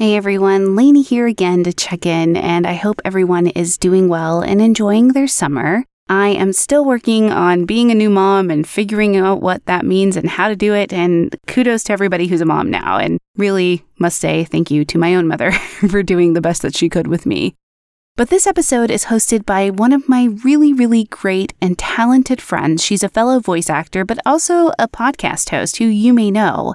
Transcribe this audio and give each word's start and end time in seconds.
Hey 0.00 0.16
everyone, 0.16 0.76
Lanie 0.76 1.02
here 1.02 1.26
again 1.26 1.62
to 1.64 1.74
check 1.74 2.06
in, 2.06 2.34
and 2.34 2.66
I 2.66 2.72
hope 2.72 3.02
everyone 3.04 3.48
is 3.48 3.76
doing 3.76 4.08
well 4.08 4.40
and 4.40 4.62
enjoying 4.62 5.08
their 5.08 5.28
summer. 5.28 5.84
I 6.08 6.28
am 6.28 6.54
still 6.54 6.86
working 6.86 7.30
on 7.30 7.66
being 7.66 7.90
a 7.90 7.94
new 7.94 8.08
mom 8.08 8.50
and 8.50 8.66
figuring 8.66 9.18
out 9.18 9.42
what 9.42 9.66
that 9.66 9.84
means 9.84 10.16
and 10.16 10.26
how 10.26 10.48
to 10.48 10.56
do 10.56 10.72
it. 10.72 10.90
And 10.90 11.36
kudos 11.46 11.82
to 11.84 11.92
everybody 11.92 12.28
who's 12.28 12.40
a 12.40 12.46
mom 12.46 12.70
now. 12.70 12.96
And 12.96 13.18
really 13.36 13.84
must 13.98 14.18
say 14.18 14.44
thank 14.44 14.70
you 14.70 14.86
to 14.86 14.96
my 14.96 15.14
own 15.14 15.28
mother 15.28 15.52
for 15.90 16.02
doing 16.02 16.32
the 16.32 16.40
best 16.40 16.62
that 16.62 16.74
she 16.74 16.88
could 16.88 17.06
with 17.06 17.26
me. 17.26 17.54
But 18.16 18.30
this 18.30 18.46
episode 18.46 18.90
is 18.90 19.04
hosted 19.04 19.44
by 19.44 19.68
one 19.68 19.92
of 19.92 20.08
my 20.08 20.28
really, 20.42 20.72
really 20.72 21.04
great 21.04 21.52
and 21.60 21.78
talented 21.78 22.40
friends. 22.40 22.82
She's 22.82 23.02
a 23.02 23.10
fellow 23.10 23.38
voice 23.38 23.68
actor, 23.68 24.06
but 24.06 24.18
also 24.24 24.68
a 24.78 24.88
podcast 24.88 25.50
host 25.50 25.76
who 25.76 25.84
you 25.84 26.14
may 26.14 26.30
know. 26.30 26.72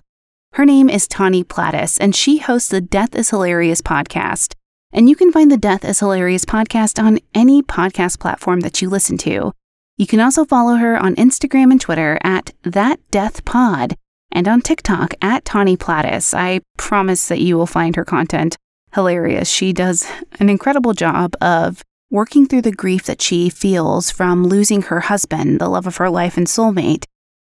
Her 0.56 0.66
name 0.66 0.90
is 0.90 1.06
Tawny 1.06 1.44
Platis, 1.44 1.98
and 2.00 2.16
she 2.16 2.38
hosts 2.38 2.70
the 2.70 2.80
Death 2.80 3.14
is 3.14 3.30
Hilarious 3.30 3.82
podcast. 3.82 4.54
And 4.94 5.10
you 5.10 5.16
can 5.18 5.34
find 5.34 5.52
the 5.52 5.58
Death 5.58 5.84
is 5.84 6.00
Hilarious 6.00 6.46
podcast 6.46 6.98
on 6.98 7.20
any 7.34 7.62
podcast 7.62 8.22
platform 8.22 8.62
that 8.62 8.82
you 8.82 8.90
listen 8.90 9.18
to. 9.18 9.52
You 9.98 10.08
can 10.08 10.22
also 10.22 10.46
follow 10.46 10.76
her 10.76 10.96
on 10.96 11.16
Instagram 11.16 11.72
and 11.72 11.82
Twitter 11.82 12.18
at 12.24 12.54
That 12.64 13.02
Death 13.12 13.44
Pod 13.44 13.98
and 14.32 14.48
on 14.48 14.62
TikTok 14.62 15.14
at 15.22 15.44
Tawny 15.44 15.76
Platis. 15.76 16.34
I 16.34 16.62
promise 16.78 17.28
that 17.28 17.42
you 17.42 17.58
will 17.58 17.68
find 17.68 17.98
her 17.98 18.06
content 18.06 18.56
hilarious. 18.94 19.50
She 19.50 19.74
does 19.74 20.10
an 20.40 20.48
incredible 20.48 20.94
job 20.94 21.36
of 21.42 21.84
working 22.10 22.48
through 22.48 22.62
the 22.62 22.72
grief 22.72 23.04
that 23.08 23.22
she 23.22 23.50
feels 23.50 24.10
from 24.10 24.46
losing 24.46 24.84
her 24.84 25.02
husband, 25.02 25.60
the 25.60 25.68
love 25.68 25.86
of 25.86 25.98
her 25.98 26.10
life 26.10 26.38
and 26.38 26.48
soulmate, 26.48 27.04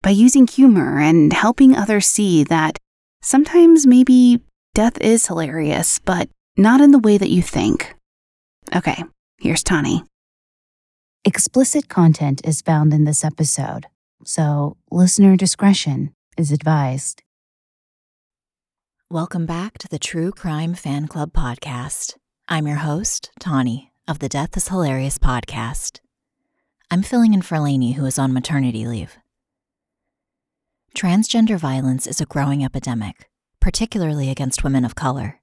by 0.02 0.08
using 0.08 0.46
humor 0.46 0.98
and 0.98 1.34
helping 1.34 1.76
others 1.76 2.06
see 2.06 2.42
that 2.42 2.78
Sometimes 3.26 3.88
maybe 3.88 4.40
death 4.72 5.00
is 5.00 5.26
hilarious, 5.26 5.98
but 5.98 6.28
not 6.56 6.80
in 6.80 6.92
the 6.92 7.00
way 7.00 7.18
that 7.18 7.28
you 7.28 7.42
think. 7.42 7.96
Okay, 8.72 9.02
here's 9.40 9.64
Tawny. 9.64 10.04
Explicit 11.24 11.88
content 11.88 12.40
is 12.44 12.62
found 12.62 12.94
in 12.94 13.02
this 13.02 13.24
episode, 13.24 13.86
so 14.24 14.76
listener 14.92 15.36
discretion 15.36 16.14
is 16.38 16.52
advised. 16.52 17.24
Welcome 19.10 19.44
back 19.44 19.76
to 19.78 19.88
the 19.88 19.98
True 19.98 20.30
Crime 20.30 20.74
Fan 20.74 21.08
Club 21.08 21.32
podcast. 21.32 22.14
I'm 22.46 22.68
your 22.68 22.76
host, 22.76 23.32
Tawny, 23.40 23.90
of 24.06 24.20
the 24.20 24.28
Death 24.28 24.56
is 24.56 24.68
Hilarious 24.68 25.18
podcast. 25.18 25.98
I'm 26.92 27.02
filling 27.02 27.34
in 27.34 27.42
for 27.42 27.58
Lanie, 27.58 27.94
who 27.94 28.06
is 28.06 28.20
on 28.20 28.32
maternity 28.32 28.86
leave. 28.86 29.18
Transgender 30.96 31.58
violence 31.58 32.06
is 32.06 32.22
a 32.22 32.24
growing 32.24 32.64
epidemic, 32.64 33.28
particularly 33.60 34.30
against 34.30 34.64
women 34.64 34.82
of 34.82 34.94
color. 34.94 35.40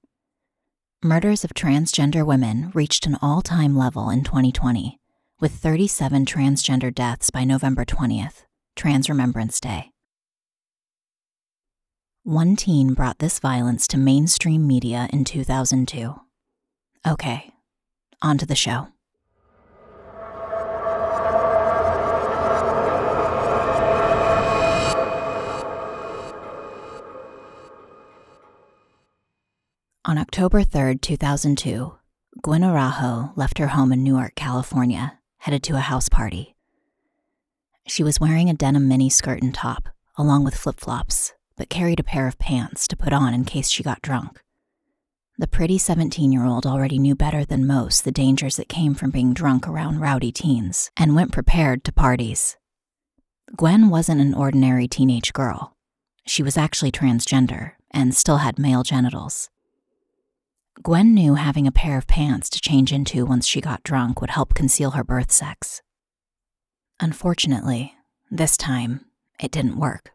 Murders 1.00 1.44
of 1.44 1.54
transgender 1.54 2.26
women 2.26 2.72
reached 2.74 3.06
an 3.06 3.16
all 3.22 3.40
time 3.40 3.76
level 3.76 4.10
in 4.10 4.24
2020, 4.24 4.98
with 5.38 5.52
37 5.52 6.26
transgender 6.26 6.92
deaths 6.92 7.30
by 7.30 7.44
November 7.44 7.84
20th, 7.84 8.46
Trans 8.74 9.08
Remembrance 9.08 9.60
Day. 9.60 9.92
One 12.24 12.56
teen 12.56 12.92
brought 12.92 13.20
this 13.20 13.38
violence 13.38 13.86
to 13.88 13.96
mainstream 13.96 14.66
media 14.66 15.08
in 15.12 15.22
2002. 15.22 16.16
Okay, 17.06 17.52
on 18.20 18.38
to 18.38 18.46
the 18.46 18.56
show. 18.56 18.88
On 30.14 30.18
October 30.18 30.62
3, 30.62 30.98
2002, 30.98 31.92
Gwen 32.40 32.62
Araujo 32.62 33.32
left 33.34 33.58
her 33.58 33.66
home 33.66 33.92
in 33.92 34.04
Newark, 34.04 34.36
California, 34.36 35.18
headed 35.38 35.64
to 35.64 35.74
a 35.74 35.80
house 35.80 36.08
party. 36.08 36.54
She 37.88 38.04
was 38.04 38.20
wearing 38.20 38.48
a 38.48 38.54
denim 38.54 38.86
mini 38.86 39.10
skirt 39.10 39.42
and 39.42 39.52
top, 39.52 39.88
along 40.16 40.44
with 40.44 40.54
flip 40.54 40.78
flops, 40.78 41.32
but 41.56 41.68
carried 41.68 41.98
a 41.98 42.04
pair 42.04 42.28
of 42.28 42.38
pants 42.38 42.86
to 42.86 42.96
put 42.96 43.12
on 43.12 43.34
in 43.34 43.44
case 43.44 43.68
she 43.68 43.82
got 43.82 44.02
drunk. 44.02 44.40
The 45.36 45.48
pretty 45.48 45.78
17 45.78 46.30
year 46.30 46.44
old 46.44 46.64
already 46.64 47.00
knew 47.00 47.16
better 47.16 47.44
than 47.44 47.66
most 47.66 48.04
the 48.04 48.12
dangers 48.12 48.54
that 48.54 48.68
came 48.68 48.94
from 48.94 49.10
being 49.10 49.34
drunk 49.34 49.66
around 49.66 49.98
rowdy 49.98 50.30
teens 50.30 50.92
and 50.96 51.16
went 51.16 51.32
prepared 51.32 51.82
to 51.82 51.92
parties. 51.92 52.56
Gwen 53.56 53.90
wasn't 53.90 54.20
an 54.20 54.32
ordinary 54.32 54.86
teenage 54.86 55.32
girl. 55.32 55.74
She 56.24 56.44
was 56.44 56.56
actually 56.56 56.92
transgender 56.92 57.72
and 57.90 58.14
still 58.14 58.36
had 58.36 58.60
male 58.60 58.84
genitals. 58.84 59.50
Gwen 60.82 61.14
knew 61.14 61.36
having 61.36 61.66
a 61.66 61.72
pair 61.72 61.96
of 61.96 62.06
pants 62.06 62.50
to 62.50 62.60
change 62.60 62.92
into 62.92 63.24
once 63.24 63.46
she 63.46 63.60
got 63.60 63.82
drunk 63.84 64.20
would 64.20 64.30
help 64.30 64.54
conceal 64.54 64.92
her 64.92 65.04
birth 65.04 65.30
sex. 65.30 65.82
Unfortunately, 67.00 67.94
this 68.30 68.56
time, 68.56 69.06
it 69.40 69.50
didn't 69.50 69.78
work. 69.78 70.10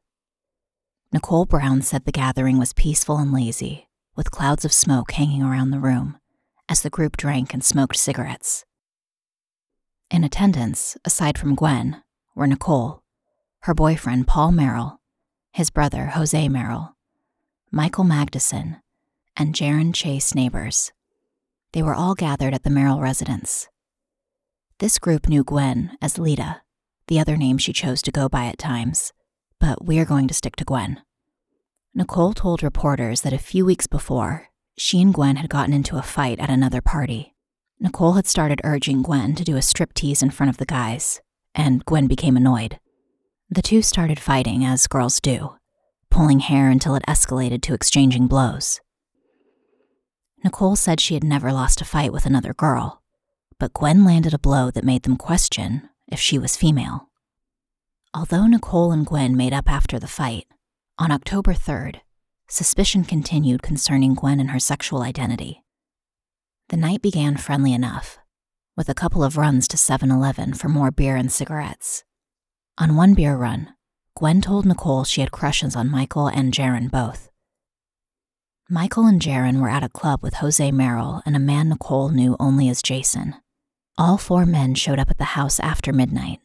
Nicole 1.12 1.46
Brown 1.46 1.82
said 1.82 2.06
the 2.06 2.12
gathering 2.12 2.60
was 2.60 2.74
peaceful 2.74 3.18
and 3.18 3.34
lazy, 3.34 3.88
with 4.16 4.32
clouds 4.32 4.66
of 4.66 4.74
smoke 4.74 5.14
hanging 5.14 5.42
around 5.42 5.72
the 5.72 5.80
room 5.80 6.18
as 6.68 6.82
the 6.82 6.90
group 6.90 7.18
drank 7.18 7.54
and 7.54 7.64
smoked 7.64 7.96
cigarettes. 7.96 8.64
In 10.12 10.24
attendance, 10.24 10.98
aside 11.04 11.38
from 11.38 11.56
Gwen, 11.56 12.04
were 12.36 12.48
Nicole, 12.48 13.04
her 13.62 13.74
boyfriend 13.74 14.28
Paul 14.28 14.52
Merel, 14.52 15.00
his 15.52 15.72
brother 15.72 16.08
Jose 16.08 16.48
Merel, 16.48 16.96
Michael 17.72 18.04
Magidson, 18.04 18.82
and 19.40 19.56
Jaron 19.56 19.96
Chase 19.96 20.36
Nabors. 20.36 20.92
They 21.72 21.82
were 21.82 21.96
all 21.96 22.14
gathered 22.14 22.54
at 22.54 22.64
the 22.64 22.70
Merel 22.70 23.00
residence. 23.00 23.70
This 24.80 25.00
group 25.00 25.30
knew 25.30 25.46
Gwen 25.46 25.98
as 26.02 26.20
Lita, 26.20 26.62
the 27.08 27.20
other 27.20 27.38
name 27.38 27.58
she 27.58 27.72
chose 27.72 28.02
to 28.02 28.12
go 28.12 28.28
by 28.28 28.46
at 28.46 28.58
times, 28.58 29.14
but 29.60 29.86
we 29.86 29.98
are 29.98 30.06
going 30.06 30.28
to 30.28 30.34
stick 30.34 30.58
to 30.58 30.66
Gwen. 30.66 31.02
Nicole 31.96 32.34
told 32.34 32.62
reporters 32.62 33.22
that 33.22 33.34
a 33.34 33.38
few 33.38 33.66
weeks 33.66 33.88
before, 33.88 34.50
she 34.78 35.02
and 35.02 35.14
Gwen 35.14 35.38
had 35.38 35.50
gotten 35.50 35.74
into 35.74 35.98
a 35.98 36.02
fight 36.02 36.40
at 36.40 36.50
another 36.50 36.82
party. 36.82 37.34
Nicole 37.80 38.14
had 38.14 38.28
started 38.28 38.62
urging 38.66 39.02
Gwen 39.02 39.36
to 39.36 39.44
do 39.46 39.56
a 39.56 39.62
striptease 39.62 40.22
in 40.22 40.32
front 40.32 40.50
of 40.50 40.58
the 40.58 40.66
guys, 40.66 41.22
and 41.56 41.86
Gwen 41.86 42.08
became 42.08 42.36
annoyed. 42.36 42.78
The 43.50 43.62
two 43.62 43.82
started 43.82 44.20
fighting, 44.20 44.66
as 44.66 44.86
girls 44.88 45.20
do, 45.22 45.56
pulling 46.12 46.40
hair 46.40 46.70
until 46.70 46.96
it 46.96 47.06
escalated 47.08 47.62
to 47.64 47.74
exchanging 47.74 48.28
blows. 48.28 48.82
Nicole 50.44 50.76
said 50.76 51.00
she 51.02 51.16
had 51.16 51.24
never 51.24 51.52
lost 51.52 51.82
a 51.82 51.86
fight 51.86 52.14
with 52.14 52.26
another 52.26 52.54
girl, 52.54 53.02
but 53.60 53.74
Gwen 53.74 54.06
landed 54.06 54.34
a 54.34 54.40
blow 54.40 54.72
that 54.72 54.86
made 54.86 55.04
them 55.04 55.18
question 55.18 55.90
if 56.08 56.20
she 56.20 56.40
was 56.40 56.56
female. 56.56 57.10
Although 58.14 58.48
Nicole 58.48 58.92
and 58.92 59.06
Gwen 59.06 59.36
made 59.36 59.54
up 59.54 59.70
after 59.70 60.00
the 60.00 60.08
fight, 60.08 60.48
on 60.98 61.12
October 61.12 61.54
3rd, 61.54 62.02
suspicion 62.50 63.04
continued 63.04 63.62
concerning 63.62 64.16
Gwen 64.16 64.40
and 64.40 64.52
her 64.52 64.60
sexual 64.60 65.02
identity. 65.02 65.64
The 66.70 66.78
night 66.78 67.02
began 67.02 67.38
friendly 67.38 67.74
enough, 67.74 68.18
with 68.76 68.90
a 68.90 68.96
couple 68.96 69.24
of 69.24 69.38
runs 69.38 69.68
to 69.70 69.78
7 69.78 70.10
Eleven 70.10 70.54
for 70.54 70.70
more 70.70 70.92
beer 70.92 71.16
and 71.16 71.32
cigarettes. 71.32 72.04
On 72.78 72.96
one 72.96 73.14
beer 73.14 73.36
run, 73.36 73.74
Gwen 74.16 74.42
told 74.42 74.66
Nicole 74.66 75.04
she 75.04 75.22
had 75.22 75.32
crushes 75.32 75.76
on 75.76 75.90
Michael 75.92 76.28
and 76.28 76.54
Jaron 76.54 76.90
both. 76.90 77.29
Michael 78.72 79.08
and 79.08 79.20
Jaron 79.20 79.62
were 79.62 79.70
at 79.70 79.82
a 79.82 79.90
club 79.90 80.22
with 80.22 80.36
Jose 80.36 80.72
Merel 80.72 81.24
and 81.26 81.36
a 81.36 81.40
man 81.40 81.70
Nicole 81.70 82.10
knew 82.10 82.36
only 82.40 82.70
as 82.70 82.84
Jason. 82.84 83.34
All 83.98 84.16
four 84.20 84.46
men 84.46 84.76
showed 84.76 85.00
up 85.00 85.10
at 85.10 85.18
the 85.18 85.34
house 85.34 85.60
after 85.60 85.92
midnight. 85.92 86.40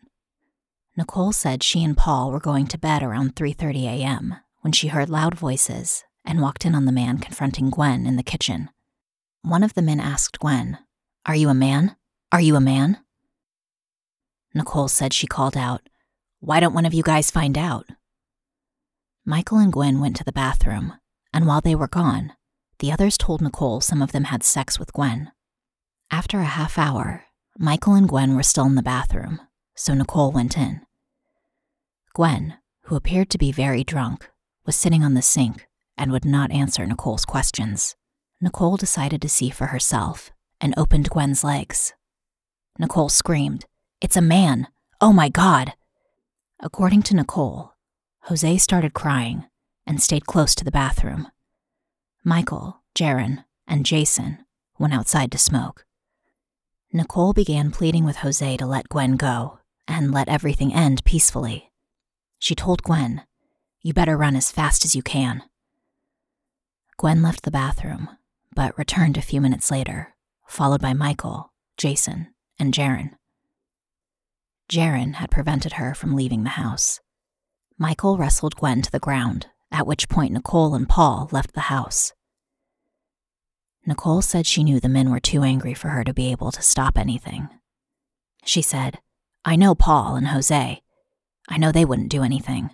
Nicole 0.96 1.32
said 1.32 1.62
she 1.62 1.84
and 1.84 1.94
Paul 1.94 2.32
were 2.32 2.40
going 2.40 2.66
to 2.68 2.78
bed 2.78 3.02
around 3.02 3.36
3:30 3.36 3.84
a.m. 3.84 4.36
when 4.62 4.72
she 4.72 4.88
heard 4.88 5.10
loud 5.10 5.34
voices 5.34 6.02
and 6.24 6.40
walked 6.40 6.64
in 6.64 6.74
on 6.74 6.86
the 6.86 6.92
man 6.92 7.18
confronting 7.18 7.68
Gwen 7.68 8.06
in 8.06 8.16
the 8.16 8.22
kitchen. 8.22 8.70
One 9.42 9.62
of 9.62 9.74
the 9.74 9.82
men 9.82 10.00
asked 10.00 10.38
Gwen, 10.38 10.78
"Are 11.26 11.36
you 11.36 11.50
a 11.50 11.54
man? 11.54 11.94
Are 12.32 12.40
you 12.40 12.56
a 12.56 12.60
man?" 12.72 13.04
Nicole 14.54 14.88
said 14.88 15.12
she 15.12 15.26
called 15.26 15.58
out, 15.58 15.82
"Why 16.40 16.58
don't 16.58 16.72
one 16.72 16.86
of 16.86 16.94
you 16.94 17.02
guys 17.02 17.30
find 17.30 17.58
out?" 17.58 17.90
Michael 19.26 19.58
and 19.58 19.70
Gwen 19.70 20.00
went 20.00 20.16
to 20.16 20.24
the 20.24 20.32
bathroom 20.32 20.94
and 21.34 21.46
while 21.46 21.60
they 21.60 21.74
were 21.74 21.88
gone, 21.88 22.32
the 22.78 22.92
others 22.92 23.18
told 23.18 23.42
Nicole 23.42 23.80
some 23.80 24.00
of 24.00 24.12
them 24.12 24.24
had 24.24 24.44
sex 24.44 24.78
with 24.78 24.92
Gwen. 24.92 25.32
After 26.10 26.38
a 26.38 26.44
half 26.44 26.78
hour, 26.78 27.24
Michael 27.58 27.94
and 27.94 28.08
Gwen 28.08 28.36
were 28.36 28.44
still 28.44 28.66
in 28.66 28.76
the 28.76 28.82
bathroom, 28.82 29.40
so 29.74 29.94
Nicole 29.94 30.30
went 30.30 30.56
in. 30.56 30.82
Gwen, 32.14 32.54
who 32.82 32.94
appeared 32.94 33.30
to 33.30 33.38
be 33.38 33.50
very 33.50 33.82
drunk, 33.82 34.30
was 34.64 34.76
sitting 34.76 35.02
on 35.02 35.14
the 35.14 35.22
sink 35.22 35.66
and 35.98 36.12
would 36.12 36.24
not 36.24 36.52
answer 36.52 36.86
Nicole's 36.86 37.24
questions. 37.24 37.96
Nicole 38.40 38.76
decided 38.76 39.20
to 39.22 39.28
see 39.28 39.50
for 39.50 39.66
herself 39.66 40.30
and 40.60 40.72
opened 40.76 41.10
Gwen's 41.10 41.42
legs. 41.42 41.94
Nicole 42.78 43.08
screamed, 43.08 43.66
It's 44.00 44.16
a 44.16 44.22
man! 44.22 44.68
Oh 45.00 45.12
my 45.12 45.28
God! 45.28 45.74
According 46.60 47.02
to 47.04 47.16
Nicole, 47.16 47.72
Jose 48.22 48.58
started 48.58 48.94
crying 48.94 49.46
and 49.86 50.02
stayed 50.02 50.26
close 50.26 50.54
to 50.54 50.64
the 50.64 50.70
bathroom. 50.70 51.28
Michael, 52.24 52.82
Jaron, 52.94 53.44
and 53.66 53.84
Jason 53.84 54.44
went 54.78 54.94
outside 54.94 55.30
to 55.32 55.38
smoke. 55.38 55.84
Nicole 56.92 57.32
began 57.32 57.70
pleading 57.70 58.04
with 58.04 58.16
Jose 58.16 58.56
to 58.56 58.66
let 58.66 58.88
Gwen 58.88 59.16
go 59.16 59.58
and 59.86 60.12
let 60.12 60.28
everything 60.28 60.72
end 60.72 61.04
peacefully. 61.04 61.72
She 62.38 62.54
told 62.54 62.82
Gwen, 62.82 63.22
You 63.82 63.92
better 63.92 64.16
run 64.16 64.36
as 64.36 64.50
fast 64.50 64.84
as 64.84 64.94
you 64.94 65.02
can. 65.02 65.42
Gwen 66.96 67.22
left 67.22 67.42
the 67.42 67.50
bathroom, 67.50 68.08
but 68.54 68.78
returned 68.78 69.16
a 69.16 69.22
few 69.22 69.40
minutes 69.40 69.70
later, 69.70 70.14
followed 70.46 70.80
by 70.80 70.92
Michael, 70.92 71.52
Jason, 71.76 72.28
and 72.58 72.72
Jaron. 72.72 73.10
Jaron 74.70 75.14
had 75.14 75.30
prevented 75.30 75.74
her 75.74 75.94
from 75.94 76.14
leaving 76.14 76.44
the 76.44 76.50
house. 76.50 77.00
Michael 77.76 78.16
wrestled 78.16 78.54
Gwen 78.56 78.82
to 78.82 78.90
the 78.90 79.00
ground, 79.00 79.48
at 79.74 79.88
which 79.88 80.08
point 80.08 80.32
Nicole 80.32 80.76
and 80.76 80.88
Paul 80.88 81.28
left 81.32 81.52
the 81.52 81.62
house. 81.62 82.12
Nicole 83.84 84.22
said 84.22 84.46
she 84.46 84.62
knew 84.62 84.78
the 84.78 84.88
men 84.88 85.10
were 85.10 85.18
too 85.20 85.42
angry 85.42 85.74
for 85.74 85.88
her 85.88 86.04
to 86.04 86.14
be 86.14 86.30
able 86.30 86.52
to 86.52 86.62
stop 86.62 86.96
anything. 86.96 87.48
She 88.44 88.62
said, 88.62 89.00
I 89.44 89.56
know 89.56 89.74
Paul 89.74 90.14
and 90.14 90.28
Jose. 90.28 90.80
I 91.48 91.58
know 91.58 91.72
they 91.72 91.84
wouldn't 91.84 92.08
do 92.08 92.22
anything. 92.22 92.70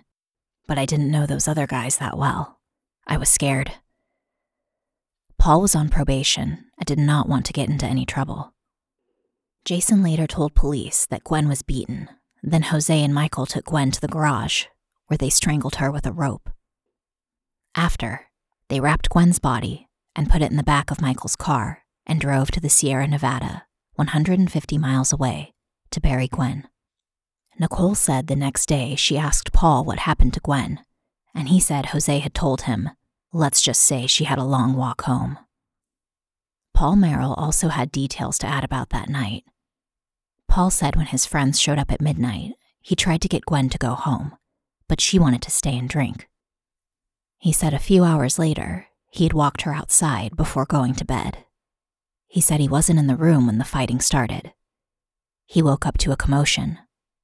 But 0.67 0.77
I 0.77 0.85
didn't 0.85 1.11
know 1.11 1.25
those 1.25 1.47
other 1.47 1.65
guys 1.65 1.97
that 1.97 2.17
well. 2.17 2.59
I 3.07 3.17
was 3.17 3.29
scared. 3.29 3.73
Paul 5.39 5.59
was 5.59 5.75
on 5.75 5.89
probation 5.89 6.65
and 6.77 6.85
did 6.85 6.99
not 6.99 7.27
want 7.27 7.47
to 7.47 7.53
get 7.53 7.67
into 7.67 7.87
any 7.87 8.05
trouble. 8.05 8.53
Jason 9.65 10.03
later 10.03 10.27
told 10.27 10.53
police 10.53 11.07
that 11.07 11.23
Gwen 11.23 11.49
was 11.49 11.63
beaten. 11.63 12.09
Then 12.43 12.61
Jose 12.63 13.03
and 13.03 13.13
Michael 13.13 13.47
took 13.47 13.65
Gwen 13.65 13.89
to 13.89 13.99
the 13.99 14.07
garage, 14.07 14.65
where 15.07 15.17
they 15.17 15.29
strangled 15.31 15.75
her 15.75 15.91
with 15.91 16.05
a 16.05 16.11
rope. 16.11 16.49
After, 17.75 18.27
they 18.67 18.79
wrapped 18.79 19.09
Gwen's 19.09 19.39
body 19.39 19.87
and 20.15 20.29
put 20.29 20.41
it 20.41 20.51
in 20.51 20.57
the 20.57 20.63
back 20.63 20.91
of 20.91 21.01
Michael's 21.01 21.35
car 21.35 21.83
and 22.05 22.19
drove 22.19 22.51
to 22.51 22.59
the 22.59 22.69
Sierra 22.69 23.07
Nevada, 23.07 23.65
150 23.95 24.77
miles 24.77 25.13
away, 25.13 25.53
to 25.91 26.01
bury 26.01 26.27
Gwen. 26.27 26.67
Nicole 27.59 27.95
said 27.95 28.27
the 28.27 28.35
next 28.35 28.65
day 28.65 28.95
she 28.95 29.17
asked 29.17 29.53
Paul 29.53 29.85
what 29.85 29.99
happened 29.99 30.33
to 30.33 30.39
Gwen, 30.39 30.79
and 31.33 31.49
he 31.49 31.59
said 31.59 31.87
Jose 31.87 32.19
had 32.19 32.33
told 32.33 32.63
him, 32.63 32.89
let's 33.31 33.61
just 33.61 33.81
say 33.81 34.07
she 34.07 34.25
had 34.25 34.37
a 34.37 34.43
long 34.43 34.73
walk 34.73 35.03
home. 35.03 35.37
Paul 36.73 36.95
Merel 36.95 37.33
also 37.35 37.67
had 37.67 37.91
details 37.91 38.37
to 38.39 38.47
add 38.47 38.63
about 38.63 38.89
that 38.89 39.09
night. 39.09 39.43
Paul 40.47 40.69
said 40.69 40.95
when 40.95 41.05
his 41.05 41.25
friends 41.25 41.59
showed 41.59 41.77
up 41.77 41.91
at 41.91 42.01
midnight, 42.01 42.53
he 42.81 42.95
tried 42.95 43.21
to 43.21 43.29
get 43.29 43.45
Gwen 43.45 43.69
to 43.69 43.77
go 43.77 43.93
home, 43.93 44.35
but 44.89 44.99
she 44.99 45.19
wanted 45.19 45.41
to 45.43 45.51
stay 45.51 45.77
and 45.77 45.87
drink. 45.87 46.27
He 47.41 47.51
said 47.51 47.73
a 47.73 47.79
few 47.79 48.03
hours 48.03 48.37
later, 48.37 48.85
he 49.09 49.23
had 49.23 49.33
walked 49.33 49.63
her 49.63 49.73
outside 49.73 50.37
before 50.37 50.67
going 50.67 50.93
to 50.93 51.03
bed. 51.03 51.39
He 52.27 52.39
said 52.39 52.59
he 52.59 52.67
wasn't 52.67 52.99
in 52.99 53.07
the 53.07 53.15
room 53.15 53.47
when 53.47 53.57
the 53.57 53.65
fighting 53.65 53.99
started. 53.99 54.53
He 55.47 55.63
woke 55.63 55.87
up 55.87 55.97
to 55.97 56.11
a 56.11 56.15
commotion, 56.15 56.77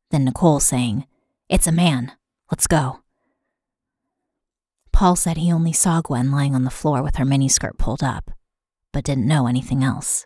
then 0.10 0.25
Nicole 0.25 0.60
saying, 0.60 1.06
It's 1.50 1.68
a 1.68 1.72
man. 1.72 2.14
Let's 2.50 2.66
go. 2.66 3.02
Paul 4.92 5.16
said 5.16 5.38
he 5.38 5.52
only 5.52 5.72
saw 5.72 6.02
Gwen 6.02 6.31
lying 6.31 6.56
on 6.56 6.64
the 6.64 6.72
floor 6.72 7.04
with 7.04 7.18
her 7.18 7.25
miniskirt 7.25 7.78
pulled 7.78 8.02
up, 8.02 8.31
but 8.92 9.04
didn't 9.04 9.28
know 9.28 9.46
anything 9.46 9.84
else. 9.84 10.25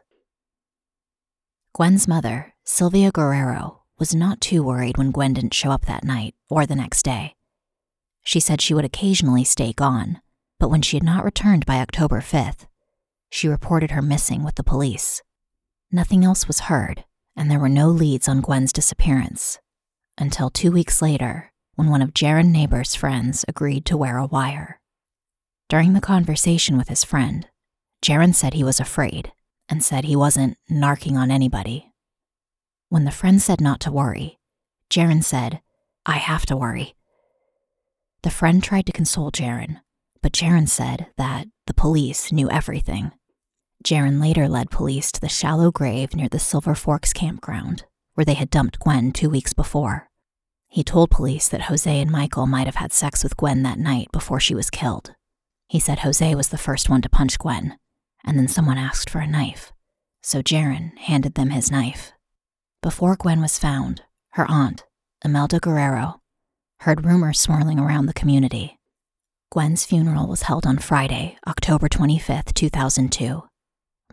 Gwen's 1.74 2.08
mother, 2.08 2.54
Sylvia 2.64 3.12
Guerrero, 3.12 3.84
was 4.00 4.16
not 4.16 4.40
too 4.40 4.64
worried 4.64 4.98
when 4.98 5.12
Gwen 5.12 5.34
didn't 5.34 5.54
show 5.54 5.72
up 5.72 5.88
that 5.88 6.06
night 6.06 6.34
or 6.50 6.66
the 6.66 6.78
next 6.78 7.04
day. 7.04 7.36
She 8.23 8.39
said 8.39 8.62
she 8.62 8.73
would 8.73 8.85
occasionally 8.85 9.44
stay 9.44 9.73
gone, 9.73 10.21
but 10.59 10.69
when 10.69 10.81
she 10.81 10.97
had 10.97 11.03
not 11.03 11.23
returned 11.23 11.65
by 11.65 11.79
October 11.79 12.21
5th, 12.21 12.68
she 13.29 13.47
reported 13.47 13.91
her 13.91 14.01
missing 14.01 14.44
with 14.44 14.56
the 14.56 14.63
police. 14.63 15.21
Nothing 15.91 16.23
else 16.23 16.47
was 16.47 16.62
heard, 16.62 17.06
and 17.35 17.50
there 17.50 17.59
were 17.59 17.69
no 17.69 17.88
leads 17.88 18.27
on 18.27 18.41
Gwen's 18.41 18.73
disappearance 18.73 19.59
until 20.18 20.50
two 20.50 20.71
weeks 20.71 21.01
later 21.01 21.51
when 21.75 21.89
one 21.89 22.01
of 22.01 22.13
Jaron 22.13 22.51
Nabors' 22.51 22.95
friends 22.95 23.44
agreed 23.47 23.85
to 23.85 23.97
wear 23.97 24.18
a 24.18 24.25
wire. 24.25 24.79
During 25.68 25.94
the 25.94 26.01
conversation 26.01 26.77
with 26.77 26.89
his 26.89 27.03
friend, 27.03 27.47
Jaron 28.03 28.35
said 28.35 28.53
he 28.53 28.63
was 28.63 28.79
afraid 28.79 29.31
and 29.69 29.83
said 29.83 30.03
he 30.03 30.15
wasn't 30.15 30.57
narking 30.69 31.13
on 31.13 31.31
anybody. 31.31 31.91
When 32.89 33.06
the 33.06 33.12
friend 33.12 33.41
said 33.41 33.62
not 33.62 33.79
to 33.81 33.91
worry, 33.91 34.38
Jaron 34.89 35.23
said, 35.23 35.62
I 36.06 36.18
have 36.18 36.45
to 36.47 36.57
worry. 36.57 36.94
The 38.23 38.29
friend 38.29 38.63
tried 38.63 38.85
to 38.85 38.91
console 38.91 39.31
Jaron, 39.31 39.81
but 40.21 40.31
Jaron 40.31 40.69
said 40.69 41.07
that 41.18 41.47
the 41.65 41.73
police 41.73 42.31
knew 42.31 42.50
everything. 42.51 43.12
Jaron 43.83 44.21
later 44.21 44.47
led 44.47 44.69
police 44.69 45.12
to 45.12 45.19
the 45.19 45.27
shallow 45.27 45.71
grave 45.71 46.15
near 46.15 46.29
the 46.29 46.38
Silver 46.38 46.75
Forks 46.75 47.13
campground, 47.13 47.85
where 48.13 48.25
they 48.25 48.35
had 48.35 48.51
dumped 48.51 48.79
Gwen 48.79 49.12
two 49.12 49.29
weeks 49.29 49.53
before. 49.53 50.07
He 50.68 50.83
told 50.83 51.09
police 51.09 51.50
that 51.50 51.63
Jose 51.63 52.00
and 52.00 52.12
Michael 52.12 52.45
might 52.45 52.68
have 52.68 52.75
had 52.75 52.94
sex 52.94 53.23
with 53.23 53.35
Gwen 53.38 53.63
that 53.63 53.79
night 53.79 54.09
before 54.12 54.39
she 54.39 54.53
was 54.53 54.69
killed. 54.69 55.15
He 55.68 55.79
said 55.79 56.00
Jose 56.00 56.35
was 56.35 56.50
the 56.50 56.57
first 56.59 56.89
one 56.89 57.01
to 57.01 57.09
punch 57.09 57.39
Gwen, 57.39 57.77
and 58.23 58.38
then 58.38 58.47
someone 58.47 58.77
asked 58.77 59.09
for 59.09 59.19
a 59.19 59.27
knife, 59.27 59.73
so 60.21 60.44
Jaron 60.44 60.95
handed 61.00 61.33
them 61.33 61.50
his 61.50 61.71
knife. 61.71 62.13
Before 62.83 63.15
Gwen 63.15 63.41
was 63.41 63.57
found, 63.57 64.03
her 64.33 64.45
aunt, 64.50 64.85
Imelda 65.25 65.59
Guerrero, 65.59 66.20
heard 66.81 67.06
rumors 67.06 67.39
swirling 67.39 67.80
around 67.80 68.06
the 68.06 68.13
community 68.13 68.78
Gwen's 69.51 69.83
funeral 69.83 70.28
was 70.28 70.44
held 70.44 70.66
on 70.66 70.78
Friday, 70.78 71.38
October 71.45 71.89
25, 71.89 72.54
2002. 72.54 73.44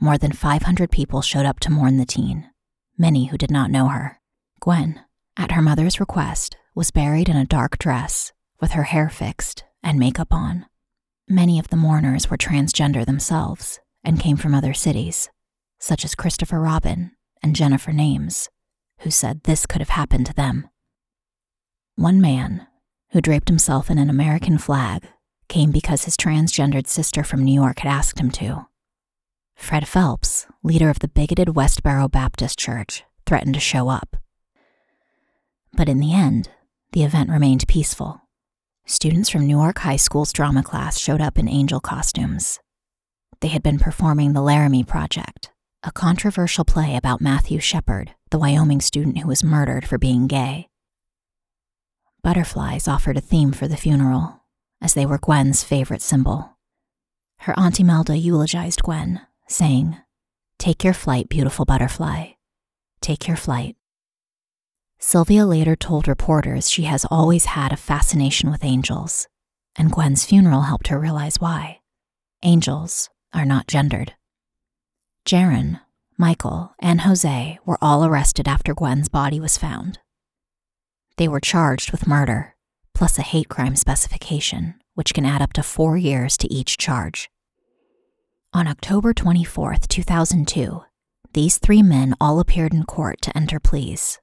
More 0.00 0.18
than 0.18 0.32
500 0.32 0.90
people 0.90 1.22
showed 1.22 1.46
up 1.46 1.60
to 1.60 1.70
mourn 1.70 1.96
the 1.96 2.04
teen, 2.04 2.50
many 2.98 3.26
who 3.26 3.38
did 3.38 3.50
not 3.50 3.70
know 3.70 3.86
her. 3.86 4.18
Gwen, 4.58 5.00
at 5.36 5.52
her 5.52 5.62
mother's 5.62 6.00
request, 6.00 6.56
was 6.74 6.90
buried 6.90 7.28
in 7.28 7.36
a 7.36 7.44
dark 7.44 7.78
dress, 7.78 8.32
with 8.60 8.72
her 8.72 8.82
hair 8.82 9.08
fixed 9.08 9.62
and 9.80 9.96
makeup 9.96 10.32
on. 10.32 10.66
Many 11.28 11.60
of 11.60 11.68
the 11.68 11.76
mourners 11.76 12.28
were 12.28 12.36
transgender 12.36 13.06
themselves 13.06 13.78
and 14.02 14.18
came 14.18 14.36
from 14.36 14.56
other 14.56 14.74
cities, 14.74 15.30
such 15.78 16.04
as 16.04 16.16
Christopher 16.16 16.58
Robin 16.58 17.12
and 17.44 17.54
Jennifer 17.54 17.92
Names, 17.92 18.48
who 19.02 19.12
said 19.12 19.44
this 19.44 19.66
could 19.66 19.80
have 19.80 19.90
happened 19.90 20.26
to 20.26 20.34
them. 20.34 20.68
One 21.98 22.20
man, 22.20 22.64
who 23.10 23.20
draped 23.20 23.48
himself 23.48 23.90
in 23.90 23.98
an 23.98 24.08
American 24.08 24.56
flag 24.56 25.02
came 25.48 25.72
because 25.72 26.04
his 26.04 26.16
transgendered 26.16 26.86
sister 26.86 27.24
from 27.24 27.42
New 27.42 27.52
York 27.52 27.80
had 27.80 27.90
asked 27.90 28.20
him 28.20 28.30
to. 28.38 28.68
Fred 29.56 29.88
Phelps, 29.88 30.46
leader 30.62 30.90
of 30.90 31.00
the 31.00 31.08
bigoted 31.08 31.48
Westboro 31.48 32.08
Baptist 32.08 32.56
Church, 32.56 33.02
threatened 33.26 33.54
to 33.54 33.60
show 33.60 33.88
up. 33.88 34.16
But 35.72 35.88
in 35.88 35.98
the 35.98 36.14
end, 36.14 36.50
the 36.92 37.02
event 37.02 37.30
remained 37.30 37.66
peaceful. 37.66 38.20
Students 38.86 39.28
from 39.28 39.48
Newark 39.48 39.80
High 39.80 39.96
School's 39.96 40.32
drama 40.32 40.62
class 40.62 41.00
showed 41.00 41.20
up 41.20 41.36
in 41.36 41.48
angel 41.48 41.80
costumes. 41.80 42.60
They 43.40 43.48
had 43.48 43.64
been 43.64 43.80
performing 43.80 44.34
the 44.34 44.40
Laramie 44.40 44.84
Project, 44.84 45.50
a 45.82 45.90
controversial 45.90 46.64
play 46.64 46.94
about 46.94 47.20
Matthew 47.20 47.58
Shepard, 47.58 48.14
the 48.30 48.38
Wyoming 48.38 48.80
student 48.80 49.18
who 49.18 49.26
was 49.26 49.42
murdered 49.42 49.84
for 49.84 49.98
being 49.98 50.28
gay. 50.28 50.67
Butterflies 52.28 52.86
offered 52.86 53.16
a 53.16 53.22
theme 53.22 53.52
for 53.52 53.66
the 53.68 53.76
funeral 53.78 54.44
as 54.82 54.92
they 54.92 55.06
were 55.06 55.16
Gwen's 55.16 55.64
favorite 55.64 56.02
symbol. 56.02 56.58
Her 57.38 57.58
Aunt 57.58 57.80
Melda 57.80 58.18
eulogized 58.18 58.82
Gwen, 58.82 59.22
saying, 59.46 59.96
Take 60.58 60.84
your 60.84 60.92
flight, 60.92 61.30
beautiful 61.30 61.64
butterfly. 61.64 62.32
Take 63.00 63.28
your 63.28 63.38
flight. 63.38 63.76
Sylvia 64.98 65.46
later 65.46 65.74
told 65.74 66.06
reporters 66.06 66.68
she 66.68 66.82
has 66.82 67.06
always 67.10 67.46
had 67.46 67.72
a 67.72 67.78
fascination 67.78 68.50
with 68.50 68.62
angels, 68.62 69.26
and 69.74 69.90
Gwen's 69.90 70.26
funeral 70.26 70.60
helped 70.68 70.88
her 70.88 71.00
realize 71.00 71.40
why. 71.40 71.80
Angels 72.42 73.08
are 73.32 73.46
not 73.46 73.66
gendered. 73.66 74.12
Jaron, 75.24 75.80
Michael, 76.18 76.74
and 76.78 77.00
Jose 77.00 77.58
were 77.64 77.78
all 77.80 78.04
arrested 78.04 78.46
after 78.46 78.74
Gwen's 78.74 79.08
body 79.08 79.40
was 79.40 79.56
found. 79.56 79.98
They 81.18 81.28
were 81.28 81.40
charged 81.40 81.92
with 81.92 82.06
murder 82.06 82.54
plus 82.98 83.16
a 83.16 83.22
hate 83.22 83.48
crime 83.48 83.76
specification, 83.76 84.74
which 84.94 85.14
can 85.14 85.24
add 85.24 85.40
up 85.40 85.52
to 85.52 85.62
four 85.62 85.96
years 85.96 86.36
to 86.36 86.52
each 86.52 86.76
charge. 86.78 87.30
On 88.52 88.66
October 88.66 89.14
24, 89.14 89.76
2002, 89.88 90.82
these 91.32 91.58
three 91.58 91.80
men 91.80 92.16
all 92.20 92.40
appeared 92.40 92.74
in 92.74 92.82
court 92.82 93.20
to 93.22 93.36
enter 93.36 93.60
pleas. 93.60 94.18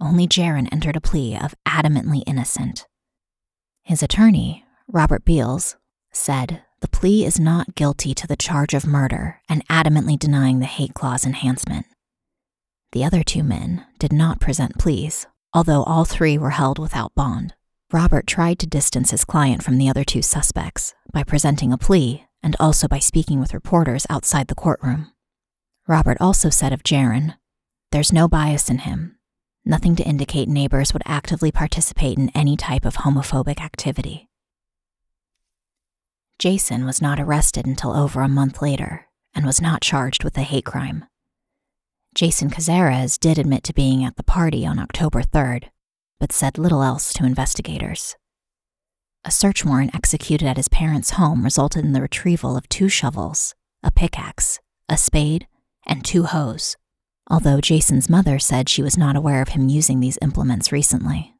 Only 0.00 0.26
Jaron 0.26 0.68
entered 0.72 0.96
a 0.96 1.00
plea 1.00 1.38
of 1.40 1.54
adamantly 1.64 2.24
innocent. 2.26 2.88
His 3.84 4.02
attorney, 4.02 4.64
Robert 4.88 5.24
Beals, 5.24 5.76
said 6.10 6.62
the 6.80 6.88
plea 6.88 7.24
is 7.24 7.38
not 7.38 7.76
guilty 7.76 8.14
to 8.14 8.26
the 8.26 8.36
charge 8.36 8.74
of 8.74 8.84
murder 8.84 9.40
and 9.48 9.64
adamantly 9.68 10.18
denying 10.18 10.58
the 10.58 10.66
hate 10.66 10.94
clause 10.94 11.24
enhancement. 11.24 11.86
The 12.90 13.04
other 13.04 13.22
two 13.22 13.44
men 13.44 13.86
did 14.00 14.12
not 14.12 14.40
present 14.40 14.76
pleas, 14.76 15.28
although 15.54 15.82
all 15.84 16.04
three 16.04 16.38
were 16.38 16.50
held 16.50 16.78
without 16.78 17.14
bond. 17.14 17.54
Robert 17.92 18.26
tried 18.26 18.58
to 18.58 18.66
distance 18.66 19.10
his 19.10 19.24
client 19.24 19.62
from 19.62 19.78
the 19.78 19.88
other 19.88 20.04
two 20.04 20.22
suspects 20.22 20.94
by 21.12 21.22
presenting 21.22 21.72
a 21.72 21.78
plea 21.78 22.26
and 22.42 22.54
also 22.60 22.86
by 22.86 22.98
speaking 22.98 23.40
with 23.40 23.54
reporters 23.54 24.06
outside 24.10 24.48
the 24.48 24.54
courtroom. 24.54 25.10
Robert 25.86 26.18
also 26.20 26.50
said 26.50 26.72
of 26.72 26.82
Jaron, 26.82 27.36
There's 27.90 28.12
no 28.12 28.28
bias 28.28 28.68
in 28.68 28.78
him, 28.78 29.16
nothing 29.64 29.96
to 29.96 30.04
indicate 30.04 30.48
Nabors 30.48 30.92
would 30.92 31.02
actively 31.06 31.50
participate 31.50 32.18
in 32.18 32.30
any 32.34 32.56
type 32.56 32.84
of 32.84 32.96
homophobic 32.96 33.60
activity. 33.60 34.28
Jason 36.38 36.84
was 36.84 37.02
not 37.02 37.18
arrested 37.18 37.66
until 37.66 37.96
over 37.96 38.20
a 38.20 38.28
month 38.28 38.62
later 38.62 39.06
and 39.34 39.44
was 39.44 39.60
not 39.60 39.80
charged 39.80 40.24
with 40.24 40.36
a 40.36 40.42
hate 40.42 40.64
crime. 40.64 41.04
Jason 42.18 42.50
Cazares 42.50 43.16
did 43.16 43.38
admit 43.38 43.62
to 43.62 43.72
being 43.72 44.04
at 44.04 44.16
the 44.16 44.24
party 44.24 44.66
on 44.66 44.80
October 44.80 45.22
3rd, 45.22 45.68
but 46.18 46.32
said 46.32 46.58
little 46.58 46.82
else 46.82 47.12
to 47.12 47.24
investigators. 47.24 48.16
A 49.24 49.30
search 49.30 49.64
warrant 49.64 49.94
executed 49.94 50.44
at 50.48 50.56
his 50.56 50.68
parents' 50.68 51.10
home 51.10 51.44
resulted 51.44 51.84
in 51.84 51.92
the 51.92 52.00
retrieval 52.00 52.56
of 52.56 52.68
two 52.68 52.88
shovels, 52.88 53.54
a 53.84 53.92
pickaxe, 53.92 54.58
a 54.88 54.96
spade, 54.96 55.46
and 55.86 56.04
two 56.04 56.24
hoes, 56.24 56.76
although 57.30 57.60
Jason's 57.60 58.10
mother 58.10 58.40
said 58.40 58.68
she 58.68 58.82
was 58.82 58.98
not 58.98 59.14
aware 59.14 59.40
of 59.40 59.50
him 59.50 59.68
using 59.68 60.00
these 60.00 60.18
implements 60.20 60.72
recently. 60.72 61.36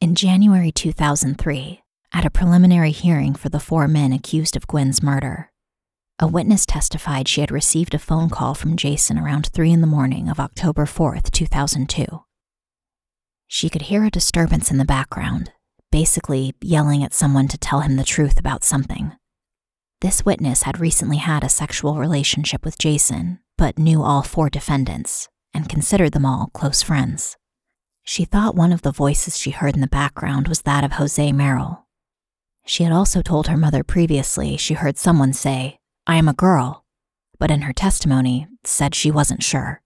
In 0.00 0.16
January 0.16 0.72
2003, 0.72 1.80
at 2.12 2.26
a 2.26 2.30
preliminary 2.30 2.90
hearing 2.90 3.36
for 3.36 3.50
the 3.50 3.60
four 3.60 3.86
men 3.86 4.12
accused 4.12 4.56
of 4.56 4.66
Gwen's 4.66 5.00
murder, 5.00 5.52
a 6.20 6.26
witness 6.26 6.66
testified 6.66 7.28
she 7.28 7.40
had 7.40 7.52
received 7.52 7.94
a 7.94 7.98
phone 7.98 8.28
call 8.28 8.54
from 8.54 8.76
Jason 8.76 9.18
around 9.18 9.46
3 9.48 9.70
in 9.70 9.80
the 9.80 9.86
morning 9.86 10.28
of 10.28 10.40
October 10.40 10.84
4th, 10.84 11.30
2002. 11.30 12.24
She 13.46 13.70
could 13.70 13.82
hear 13.82 14.04
a 14.04 14.10
disturbance 14.10 14.70
in 14.70 14.78
the 14.78 14.84
background, 14.84 15.52
basically 15.92 16.54
yelling 16.60 17.04
at 17.04 17.14
someone 17.14 17.46
to 17.48 17.56
tell 17.56 17.80
him 17.80 17.96
the 17.96 18.04
truth 18.04 18.38
about 18.38 18.64
something. 18.64 19.12
This 20.00 20.24
witness 20.24 20.64
had 20.64 20.80
recently 20.80 21.18
had 21.18 21.44
a 21.44 21.48
sexual 21.48 21.98
relationship 21.98 22.64
with 22.64 22.78
Jason, 22.78 23.38
but 23.56 23.78
knew 23.78 24.02
all 24.02 24.22
four 24.22 24.50
defendants 24.50 25.28
and 25.54 25.68
considered 25.68 26.12
them 26.12 26.26
all 26.26 26.50
close 26.52 26.82
friends. 26.82 27.36
She 28.02 28.24
thought 28.24 28.56
one 28.56 28.72
of 28.72 28.82
the 28.82 28.92
voices 28.92 29.38
she 29.38 29.50
heard 29.50 29.74
in 29.74 29.80
the 29.80 29.86
background 29.86 30.48
was 30.48 30.62
that 30.62 30.82
of 30.82 30.92
Jose 30.92 31.30
Merel. 31.32 31.86
She 32.66 32.82
had 32.82 32.92
also 32.92 33.22
told 33.22 33.46
her 33.46 33.56
mother 33.56 33.84
previously 33.84 34.56
she 34.56 34.74
heard 34.74 34.98
someone 34.98 35.32
say, 35.32 35.77
I 36.08 36.16
am 36.16 36.26
a 36.26 36.32
girl, 36.32 36.86
but 37.38 37.50
in 37.50 37.62
her 37.62 37.74
testimony 37.74 38.46
said 38.64 38.94
she 38.94 39.10
wasn't 39.10 39.42
sure. 39.42 39.82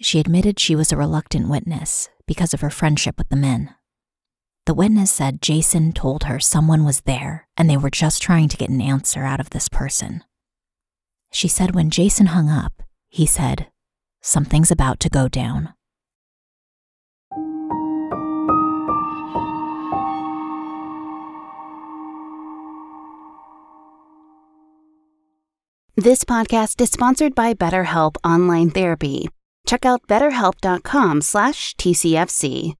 She 0.00 0.20
admitted 0.20 0.60
she 0.60 0.76
was 0.76 0.92
a 0.92 0.96
reluctant 0.96 1.48
witness 1.48 2.08
because 2.28 2.54
of 2.54 2.60
her 2.60 2.70
friendship 2.70 3.18
with 3.18 3.28
the 3.28 3.34
men. 3.36 3.74
The 4.66 4.74
witness 4.74 5.10
said 5.10 5.42
Jason 5.42 5.92
told 5.92 6.24
her 6.24 6.38
someone 6.38 6.84
was 6.84 7.00
there 7.00 7.48
and 7.56 7.68
they 7.68 7.76
were 7.76 7.90
just 7.90 8.22
trying 8.22 8.48
to 8.48 8.56
get 8.56 8.70
an 8.70 8.80
answer 8.80 9.24
out 9.24 9.40
of 9.40 9.50
this 9.50 9.68
person. 9.68 10.22
She 11.32 11.48
said 11.48 11.74
when 11.74 11.90
Jason 11.90 12.26
hung 12.26 12.48
up, 12.48 12.84
he 13.08 13.26
said, 13.26 13.72
Something's 14.20 14.70
about 14.70 15.00
to 15.00 15.08
go 15.08 15.26
down. 15.26 15.74
This 25.98 26.22
podcast 26.22 26.80
is 26.80 26.92
sponsored 26.92 27.34
by 27.34 27.54
BetterHelp 27.54 28.18
Online 28.24 28.70
Therapy. 28.70 29.28
Check 29.66 29.84
out 29.84 30.06
betterhelp.com 30.06 31.22
slash 31.22 31.74
TCFC. 31.74 32.74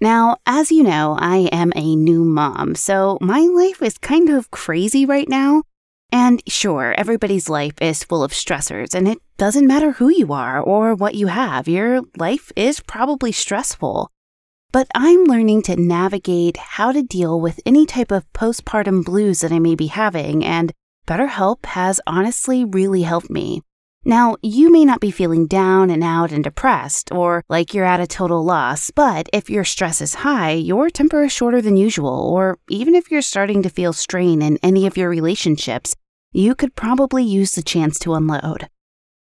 Now, 0.00 0.38
as 0.46 0.72
you 0.72 0.82
know, 0.82 1.14
I 1.20 1.50
am 1.52 1.74
a 1.76 1.94
new 1.94 2.24
mom, 2.24 2.74
so 2.74 3.18
my 3.20 3.40
life 3.40 3.82
is 3.82 3.98
kind 3.98 4.30
of 4.30 4.50
crazy 4.50 5.04
right 5.04 5.28
now. 5.28 5.64
And 6.10 6.42
sure, 6.48 6.94
everybody's 6.96 7.50
life 7.50 7.74
is 7.82 8.04
full 8.04 8.24
of 8.24 8.32
stressors, 8.32 8.94
and 8.94 9.06
it 9.06 9.18
doesn't 9.36 9.66
matter 9.66 9.92
who 9.92 10.08
you 10.08 10.32
are 10.32 10.58
or 10.58 10.94
what 10.94 11.14
you 11.14 11.26
have, 11.26 11.68
your 11.68 12.00
life 12.16 12.50
is 12.56 12.80
probably 12.80 13.32
stressful. 13.32 14.08
But 14.72 14.88
I'm 14.94 15.24
learning 15.24 15.60
to 15.64 15.76
navigate 15.76 16.56
how 16.56 16.92
to 16.92 17.02
deal 17.02 17.38
with 17.38 17.60
any 17.66 17.84
type 17.84 18.10
of 18.10 18.32
postpartum 18.32 19.04
blues 19.04 19.42
that 19.42 19.52
I 19.52 19.58
may 19.58 19.74
be 19.74 19.88
having, 19.88 20.42
and 20.42 20.72
BetterHelp 21.06 21.66
has 21.66 22.00
honestly 22.06 22.64
really 22.64 23.02
helped 23.02 23.30
me. 23.30 23.62
Now, 24.04 24.36
you 24.42 24.72
may 24.72 24.84
not 24.84 25.00
be 25.00 25.12
feeling 25.12 25.46
down 25.46 25.88
and 25.88 26.02
out 26.02 26.32
and 26.32 26.42
depressed 26.42 27.12
or 27.12 27.44
like 27.48 27.72
you're 27.72 27.84
at 27.84 28.00
a 28.00 28.06
total 28.06 28.44
loss, 28.44 28.90
but 28.90 29.28
if 29.32 29.48
your 29.48 29.64
stress 29.64 30.00
is 30.00 30.14
high, 30.14 30.52
your 30.52 30.90
temper 30.90 31.22
is 31.24 31.32
shorter 31.32 31.62
than 31.62 31.76
usual, 31.76 32.32
or 32.34 32.58
even 32.68 32.96
if 32.96 33.12
you're 33.12 33.22
starting 33.22 33.62
to 33.62 33.68
feel 33.68 33.92
strain 33.92 34.42
in 34.42 34.58
any 34.60 34.86
of 34.86 34.96
your 34.96 35.08
relationships, 35.08 35.94
you 36.32 36.56
could 36.56 36.74
probably 36.74 37.22
use 37.22 37.54
the 37.54 37.62
chance 37.62 37.98
to 38.00 38.14
unload. 38.14 38.68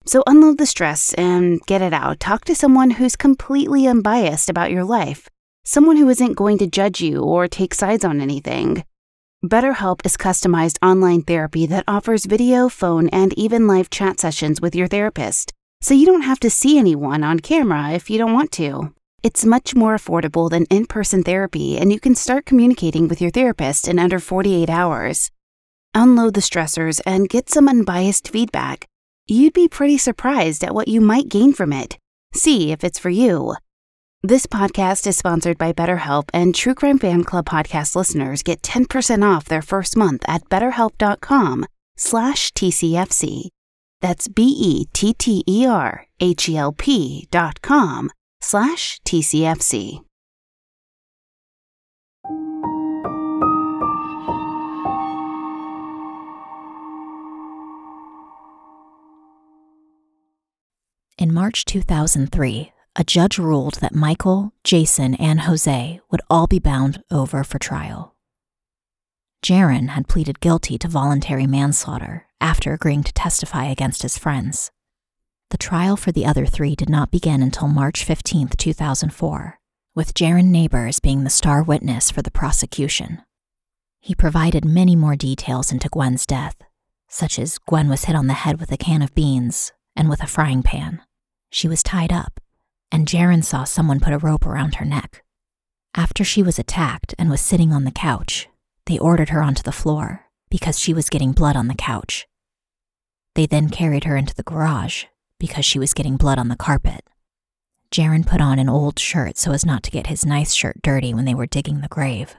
So 0.05 0.23
unload 0.25 0.57
the 0.57 0.65
stress 0.65 1.13
and 1.15 1.59
get 1.67 1.81
it 1.81 1.93
out. 1.93 2.19
Talk 2.21 2.45
to 2.45 2.55
someone 2.55 2.91
who's 2.91 3.15
completely 3.17 3.85
unbiased 3.85 4.49
about 4.49 4.71
your 4.71 4.85
life, 4.85 5.27
someone 5.65 5.97
who 5.97 6.07
isn't 6.09 6.37
going 6.37 6.57
to 6.59 6.67
judge 6.67 7.01
you 7.01 7.21
or 7.21 7.47
take 7.47 7.73
sides 7.73 8.05
on 8.05 8.21
anything. 8.21 8.85
BetterHelp 9.43 10.05
is 10.05 10.17
customized 10.17 10.77
online 10.83 11.23
therapy 11.23 11.65
that 11.65 11.85
offers 11.87 12.25
video, 12.25 12.69
phone, 12.69 13.09
and 13.09 13.33
even 13.33 13.65
live 13.65 13.89
chat 13.89 14.19
sessions 14.19 14.61
with 14.61 14.75
your 14.75 14.87
therapist, 14.87 15.51
so 15.81 15.95
you 15.95 16.05
don't 16.05 16.21
have 16.21 16.39
to 16.41 16.49
see 16.51 16.77
anyone 16.77 17.23
on 17.23 17.39
camera 17.39 17.89
if 17.89 18.07
you 18.07 18.19
don't 18.19 18.33
want 18.33 18.51
to. 18.51 18.93
It's 19.23 19.43
much 19.43 19.73
more 19.73 19.95
affordable 19.95 20.47
than 20.47 20.65
in 20.65 20.85
person 20.85 21.23
therapy, 21.23 21.75
and 21.79 21.91
you 21.91 21.99
can 21.99 22.13
start 22.13 22.45
communicating 22.45 23.07
with 23.07 23.19
your 23.19 23.31
therapist 23.31 23.87
in 23.87 23.97
under 23.97 24.19
48 24.19 24.69
hours. 24.69 25.31
Unload 25.95 26.35
the 26.35 26.41
stressors 26.41 27.01
and 27.03 27.27
get 27.27 27.49
some 27.49 27.67
unbiased 27.67 28.27
feedback. 28.27 28.85
You'd 29.25 29.53
be 29.53 29.67
pretty 29.67 29.97
surprised 29.97 30.63
at 30.63 30.75
what 30.75 30.87
you 30.87 31.01
might 31.01 31.29
gain 31.29 31.53
from 31.53 31.73
it. 31.73 31.97
See 32.35 32.71
if 32.71 32.83
it's 32.83 32.99
for 32.99 33.09
you. 33.09 33.55
This 34.23 34.45
podcast 34.45 35.07
is 35.07 35.17
sponsored 35.17 35.57
by 35.57 35.73
BetterHelp, 35.73 36.29
and 36.31 36.53
True 36.53 36.75
Crime 36.75 36.99
Fan 36.99 37.23
Club 37.23 37.47
podcast 37.47 37.95
listeners 37.95 38.43
get 38.43 38.61
10% 38.61 39.23
off 39.27 39.45
their 39.45 39.63
first 39.63 39.97
month 39.97 40.23
at 40.27 40.47
betterhelp.com 40.47 41.65
slash 41.97 42.51
TCFC. 42.51 43.49
That's 43.99 44.27
B-E-T-T-E-R-H-E-L-P 44.27 44.87
dot 47.31 47.61
com 47.63 48.11
slash 48.41 49.01
TCFC. 49.01 50.01
In 61.17 61.33
March 61.33 61.65
2003, 61.65 62.71
a 62.95 63.03
judge 63.05 63.37
ruled 63.37 63.75
that 63.75 63.95
Michael, 63.95 64.53
Jason, 64.63 65.15
and 65.15 65.41
Jose 65.41 65.99
would 66.09 66.21
all 66.29 66.45
be 66.45 66.59
bound 66.59 67.01
over 67.09 67.43
for 67.43 67.57
trial. 67.57 68.15
Jaron 69.41 69.89
had 69.89 70.09
pleaded 70.09 70.41
guilty 70.41 70.77
to 70.77 70.87
voluntary 70.87 71.47
manslaughter 71.47 72.27
after 72.41 72.73
agreeing 72.73 73.03
to 73.03 73.13
testify 73.13 73.65
against 73.65 74.01
his 74.01 74.17
friends. 74.17 74.71
The 75.51 75.57
trial 75.57 75.95
for 75.95 76.11
the 76.11 76.25
other 76.25 76.45
three 76.45 76.75
did 76.75 76.89
not 76.89 77.11
begin 77.11 77.41
until 77.41 77.67
March 77.67 78.03
15, 78.03 78.49
2004, 78.57 79.59
with 79.95 80.13
Jaron 80.13 80.45
Nabors 80.45 80.99
being 80.99 81.23
the 81.23 81.29
star 81.29 81.63
witness 81.63 82.11
for 82.11 82.21
the 82.21 82.31
prosecution. 82.31 83.21
He 84.01 84.15
provided 84.15 84.65
many 84.65 84.95
more 84.95 85.15
details 85.15 85.71
into 85.71 85.89
Gwen's 85.89 86.25
death, 86.25 86.57
such 87.07 87.39
as 87.39 87.57
Gwen 87.57 87.87
was 87.87 88.05
hit 88.05 88.15
on 88.15 88.27
the 88.27 88.33
head 88.33 88.59
with 88.59 88.71
a 88.71 88.77
can 88.77 89.01
of 89.01 89.15
beans 89.15 89.71
and 89.95 90.09
with 90.09 90.21
a 90.21 90.27
frying 90.27 90.61
pan. 90.61 91.01
She 91.49 91.67
was 91.67 91.83
tied 91.83 92.11
up 92.11 92.40
and 92.91 93.07
Jaron 93.07 93.43
saw 93.43 93.63
someone 93.63 93.99
put 93.99 94.13
a 94.13 94.17
rope 94.17 94.45
around 94.45 94.75
her 94.75 94.85
neck. 94.85 95.23
After 95.95 96.23
she 96.23 96.43
was 96.43 96.59
attacked 96.59 97.13
and 97.17 97.29
was 97.29 97.41
sitting 97.41 97.71
on 97.73 97.83
the 97.83 97.91
couch, 97.91 98.47
they 98.85 98.97
ordered 98.97 99.29
her 99.29 99.41
onto 99.41 99.63
the 99.63 99.71
floor 99.71 100.25
because 100.49 100.79
she 100.79 100.93
was 100.93 101.09
getting 101.09 101.31
blood 101.31 101.55
on 101.55 101.67
the 101.67 101.75
couch. 101.75 102.27
They 103.35 103.45
then 103.45 103.69
carried 103.69 104.03
her 104.03 104.17
into 104.17 104.35
the 104.35 104.43
garage 104.43 105.05
because 105.39 105.65
she 105.65 105.79
was 105.79 105.93
getting 105.93 106.17
blood 106.17 106.37
on 106.37 106.49
the 106.49 106.55
carpet. 106.55 107.03
Jaron 107.91 108.25
put 108.25 108.41
on 108.41 108.59
an 108.59 108.69
old 108.69 108.99
shirt 108.99 109.37
so 109.37 109.51
as 109.51 109.65
not 109.65 109.83
to 109.83 109.91
get 109.91 110.07
his 110.07 110.25
nice 110.25 110.53
shirt 110.53 110.81
dirty 110.81 111.13
when 111.13 111.25
they 111.25 111.35
were 111.35 111.45
digging 111.45 111.81
the 111.81 111.87
grave. 111.87 112.35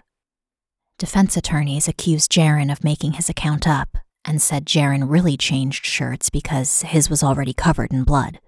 Defense 0.99 1.37
attorneys 1.37 1.89
accused 1.89 2.31
Jaron 2.31 2.71
of 2.71 2.85
making 2.85 3.13
his 3.13 3.29
account 3.29 3.67
up 3.67 3.99
and 4.25 4.41
said 4.41 4.67
Jaron 4.67 5.11
really 5.11 5.37
changed 5.37 5.85
shirts 5.85 6.31
because 6.31 6.83
his 6.83 7.11
was 7.11 7.23
already 7.23 7.53
covered 7.53 7.93
in 7.93 8.05
blood. 8.05 8.39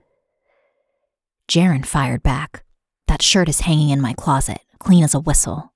Jaron 1.49 1.85
fired 1.85 2.23
back. 2.23 2.65
That 3.07 3.23
shirt 3.23 3.49
is 3.49 3.61
hanging 3.61 3.91
in 3.91 4.01
my 4.01 4.15
closet, 4.15 4.61
clean 4.79 5.05
as 5.05 5.15
a 5.15 5.21
whistle. 5.21 5.73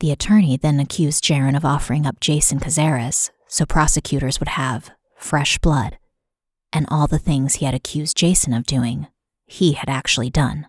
The 0.00 0.10
attorney 0.10 0.56
then 0.56 0.80
accused 0.80 1.22
Jaron 1.22 1.56
of 1.56 1.64
offering 1.64 2.06
up 2.06 2.20
Jason 2.20 2.58
Cazares 2.58 3.30
so 3.46 3.66
prosecutors 3.66 4.40
would 4.40 4.48
have 4.48 4.90
fresh 5.16 5.58
blood, 5.58 5.98
and 6.72 6.86
all 6.88 7.06
the 7.06 7.18
things 7.18 7.56
he 7.56 7.66
had 7.66 7.74
accused 7.74 8.16
Jason 8.16 8.54
of 8.54 8.64
doing, 8.64 9.06
he 9.46 9.74
had 9.74 9.90
actually 9.90 10.30
done. 10.30 10.66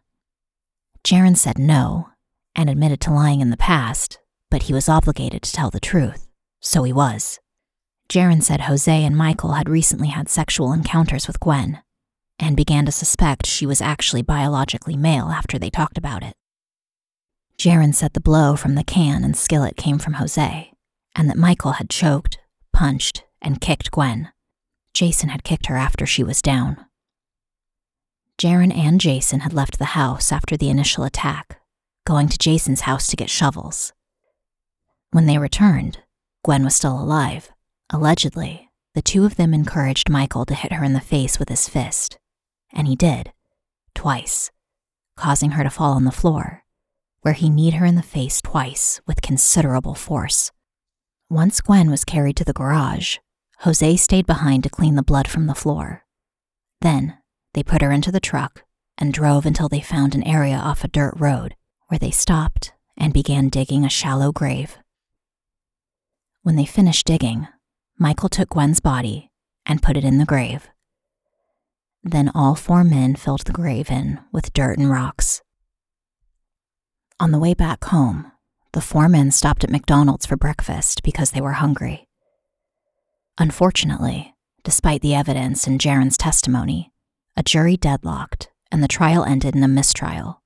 Jaron 1.03 1.37
said 1.37 1.57
no 1.57 2.09
and 2.55 2.69
admitted 2.69 2.99
to 3.01 3.13
lying 3.13 3.39
in 3.39 3.49
the 3.49 3.57
past, 3.57 4.19
but 4.51 4.63
he 4.63 4.73
was 4.73 4.89
obligated 4.89 5.41
to 5.43 5.51
tell 5.51 5.69
the 5.69 5.79
truth, 5.79 6.29
So 6.59 6.83
he 6.83 6.93
was. 6.93 7.39
Jaron 8.09 8.43
said 8.43 8.61
Jose 8.61 9.03
and 9.03 9.17
Michael 9.17 9.53
had 9.53 9.69
recently 9.69 10.09
had 10.09 10.29
sexual 10.29 10.73
encounters 10.73 11.25
with 11.25 11.39
Gwen 11.39 11.81
and 12.39 12.55
began 12.57 12.85
to 12.85 12.91
suspect 12.91 13.45
she 13.45 13.65
was 13.65 13.81
actually 13.81 14.21
biologically 14.21 14.97
male 14.97 15.27
after 15.27 15.57
they 15.57 15.69
talked 15.69 15.97
about 15.97 16.23
it. 16.23 16.33
Jaron 17.57 17.93
said 17.93 18.13
the 18.13 18.19
blow 18.19 18.55
from 18.55 18.75
the 18.75 18.83
can 18.83 19.23
and 19.23 19.37
skillet 19.37 19.77
came 19.77 19.99
from 19.99 20.13
Jose, 20.13 20.71
and 21.15 21.29
that 21.29 21.37
Michael 21.37 21.73
had 21.73 21.89
choked, 21.89 22.39
punched, 22.73 23.23
and 23.41 23.61
kicked 23.61 23.91
Gwen. 23.91 24.29
Jason 24.93 25.29
had 25.29 25.43
kicked 25.43 25.67
her 25.67 25.77
after 25.77 26.05
she 26.05 26.23
was 26.23 26.41
down. 26.41 26.85
Jaron 28.37 28.75
and 28.75 28.99
Jason 28.99 29.41
had 29.41 29.53
left 29.53 29.79
the 29.79 29.93
house 29.95 30.31
after 30.31 30.57
the 30.57 30.69
initial 30.69 31.03
attack, 31.03 31.59
going 32.05 32.27
to 32.27 32.37
Jason's 32.37 32.81
house 32.81 33.07
to 33.07 33.15
get 33.15 33.29
shovels. 33.29 33.93
When 35.11 35.27
they 35.27 35.37
returned, 35.37 35.99
Gwen 36.43 36.63
was 36.63 36.75
still 36.75 36.99
alive. 36.99 37.51
Allegedly, 37.91 38.69
the 38.95 39.01
two 39.01 39.25
of 39.25 39.35
them 39.35 39.53
encouraged 39.53 40.09
Michael 40.09 40.45
to 40.45 40.55
hit 40.55 40.73
her 40.73 40.83
in 40.83 40.93
the 40.93 40.99
face 40.99 41.39
with 41.39 41.49
his 41.49 41.69
fist, 41.69 42.17
and 42.73 42.87
he 42.87 42.95
did, 42.95 43.31
twice, 43.95 44.51
causing 45.15 45.51
her 45.51 45.63
to 45.63 45.69
fall 45.69 45.93
on 45.93 46.03
the 46.03 46.11
floor, 46.11 46.63
where 47.21 47.33
he 47.33 47.49
kneed 47.49 47.75
her 47.75 47.85
in 47.85 47.95
the 47.95 48.01
face 48.01 48.41
twice 48.41 48.99
with 49.07 49.21
considerable 49.21 49.95
force. 49.95 50.51
Once 51.29 51.61
Gwen 51.61 51.89
was 51.89 52.03
carried 52.03 52.35
to 52.37 52.43
the 52.43 52.53
garage, 52.53 53.17
Jose 53.59 53.95
stayed 53.97 54.25
behind 54.25 54.63
to 54.63 54.69
clean 54.69 54.95
the 54.95 55.03
blood 55.03 55.27
from 55.27 55.47
the 55.47 55.55
floor. 55.55 56.03
Then, 56.81 57.17
they 57.53 57.63
put 57.63 57.81
her 57.81 57.91
into 57.91 58.11
the 58.11 58.19
truck 58.19 58.63
and 58.97 59.13
drove 59.13 59.45
until 59.45 59.69
they 59.69 59.79
found 59.79 60.15
an 60.15 60.23
area 60.23 60.55
off 60.55 60.83
a 60.83 60.87
dirt 60.87 61.13
road 61.17 61.55
where 61.87 61.99
they 61.99 62.11
stopped 62.11 62.73
and 62.97 63.13
began 63.13 63.49
digging 63.49 63.85
a 63.85 63.89
shallow 63.89 64.31
grave. 64.31 64.77
When 66.41 66.55
they 66.55 66.65
finished 66.65 67.07
digging, 67.07 67.47
Michael 67.97 68.29
took 68.29 68.49
Gwen's 68.49 68.79
body 68.79 69.31
and 69.65 69.81
put 69.81 69.95
it 69.95 70.03
in 70.03 70.17
the 70.17 70.25
grave. 70.25 70.67
Then 72.03 72.31
all 72.35 72.55
four 72.55 72.83
men 72.83 73.15
filled 73.15 73.45
the 73.45 73.53
grave 73.53 73.89
in 73.89 74.19
with 74.31 74.53
dirt 74.53 74.77
and 74.77 74.89
rocks. 74.89 75.41
On 77.19 77.31
the 77.31 77.39
way 77.39 77.53
back 77.53 77.85
home, 77.85 78.31
the 78.73 78.81
four 78.81 79.07
men 79.07 79.31
stopped 79.31 79.63
at 79.63 79.69
McDonald's 79.69 80.25
for 80.25 80.35
breakfast 80.35 81.03
because 81.03 81.31
they 81.31 81.41
were 81.41 81.53
hungry. 81.53 82.07
Unfortunately, 83.37 84.33
despite 84.63 85.01
the 85.01 85.15
evidence 85.15 85.65
and 85.65 85.79
Jaron's 85.79 86.17
testimony, 86.17 86.91
a 87.37 87.43
jury 87.43 87.77
deadlocked 87.77 88.49
and 88.71 88.83
the 88.83 88.87
trial 88.87 89.23
ended 89.23 89.55
in 89.55 89.63
a 89.63 89.67
mistrial. 89.67 90.41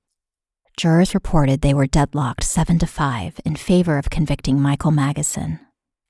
Jurors 0.76 1.14
reported 1.14 1.60
they 1.60 1.74
were 1.74 1.86
deadlocked 1.86 2.44
7 2.44 2.78
to 2.78 2.86
5 2.86 3.40
in 3.44 3.56
favor 3.56 3.98
of 3.98 4.10
convicting 4.10 4.60
Michael 4.60 4.92
Magidson 4.92 5.58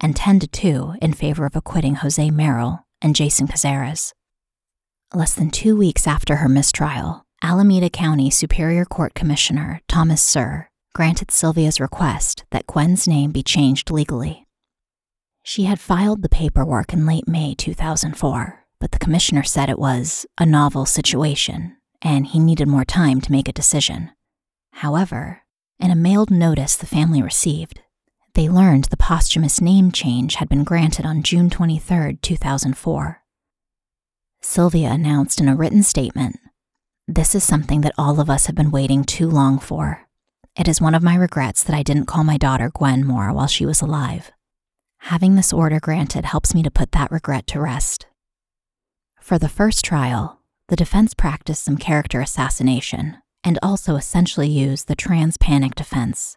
and 0.00 0.14
10 0.14 0.40
to 0.40 0.46
2 0.46 0.94
in 1.00 1.14
favor 1.14 1.46
of 1.46 1.56
acquitting 1.56 1.96
Jose 1.96 2.30
Merel 2.30 2.86
and 3.00 3.16
Jason 3.16 3.46
Cazares. 3.46 4.12
Less 5.14 5.34
than 5.34 5.48
two 5.50 5.74
weeks 5.74 6.06
after 6.06 6.36
her 6.36 6.50
mistrial, 6.50 7.24
Alameda 7.42 7.88
County 7.88 8.28
Superior 8.28 8.84
Court 8.84 9.14
Commissioner 9.14 9.80
Thomas 9.88 10.20
Sir 10.20 10.68
granted 10.94 11.30
Sylvia's 11.30 11.80
request 11.80 12.44
that 12.50 12.66
Gwen's 12.66 13.08
name 13.08 13.30
be 13.30 13.42
changed 13.42 13.90
legally. 13.90 14.46
She 15.42 15.64
had 15.64 15.80
filed 15.80 16.20
the 16.20 16.28
paperwork 16.28 16.92
in 16.92 17.06
late 17.06 17.26
May 17.26 17.54
2004, 17.54 18.66
but 18.80 18.90
the 18.92 18.98
commissioner 18.98 19.42
said 19.44 19.70
it 19.70 19.78
was 19.78 20.26
a 20.36 20.44
novel 20.44 20.84
situation 20.84 21.78
and 22.02 22.26
he 22.26 22.38
needed 22.38 22.68
more 22.68 22.84
time 22.84 23.22
to 23.22 23.32
make 23.32 23.48
a 23.48 23.52
decision. 23.52 24.10
However, 24.72 25.40
in 25.80 25.90
a 25.90 25.96
mailed 25.96 26.30
notice 26.30 26.76
the 26.76 26.84
family 26.84 27.22
received, 27.22 27.80
they 28.34 28.46
learned 28.46 28.84
the 28.84 28.98
posthumous 28.98 29.58
name 29.58 29.90
change 29.90 30.34
had 30.34 30.50
been 30.50 30.64
granted 30.64 31.06
on 31.06 31.22
June 31.22 31.48
23, 31.48 32.18
2004. 32.20 33.22
Sylvia 34.40 34.90
announced 34.90 35.40
in 35.40 35.48
a 35.48 35.56
written 35.56 35.82
statement 35.82 36.38
This 37.06 37.34
is 37.34 37.44
something 37.44 37.80
that 37.82 37.94
all 37.98 38.20
of 38.20 38.30
us 38.30 38.46
have 38.46 38.56
been 38.56 38.70
waiting 38.70 39.04
too 39.04 39.28
long 39.28 39.58
for. 39.58 40.06
It 40.56 40.68
is 40.68 40.80
one 40.80 40.94
of 40.94 41.02
my 41.02 41.14
regrets 41.14 41.62
that 41.64 41.76
I 41.76 41.82
didn't 41.82 42.06
call 42.06 42.24
my 42.24 42.36
daughter 42.36 42.70
Gwen 42.74 43.04
more 43.04 43.32
while 43.32 43.46
she 43.46 43.66
was 43.66 43.80
alive. 43.80 44.32
Having 45.02 45.36
this 45.36 45.52
order 45.52 45.78
granted 45.78 46.24
helps 46.24 46.54
me 46.54 46.62
to 46.62 46.70
put 46.70 46.92
that 46.92 47.10
regret 47.10 47.46
to 47.48 47.60
rest. 47.60 48.06
For 49.20 49.38
the 49.38 49.48
first 49.48 49.84
trial, 49.84 50.40
the 50.68 50.76
defense 50.76 51.14
practiced 51.14 51.62
some 51.62 51.76
character 51.76 52.20
assassination 52.20 53.18
and 53.44 53.58
also 53.62 53.94
essentially 53.94 54.48
used 54.48 54.88
the 54.88 54.96
trans 54.96 55.36
panic 55.36 55.74
defense. 55.74 56.36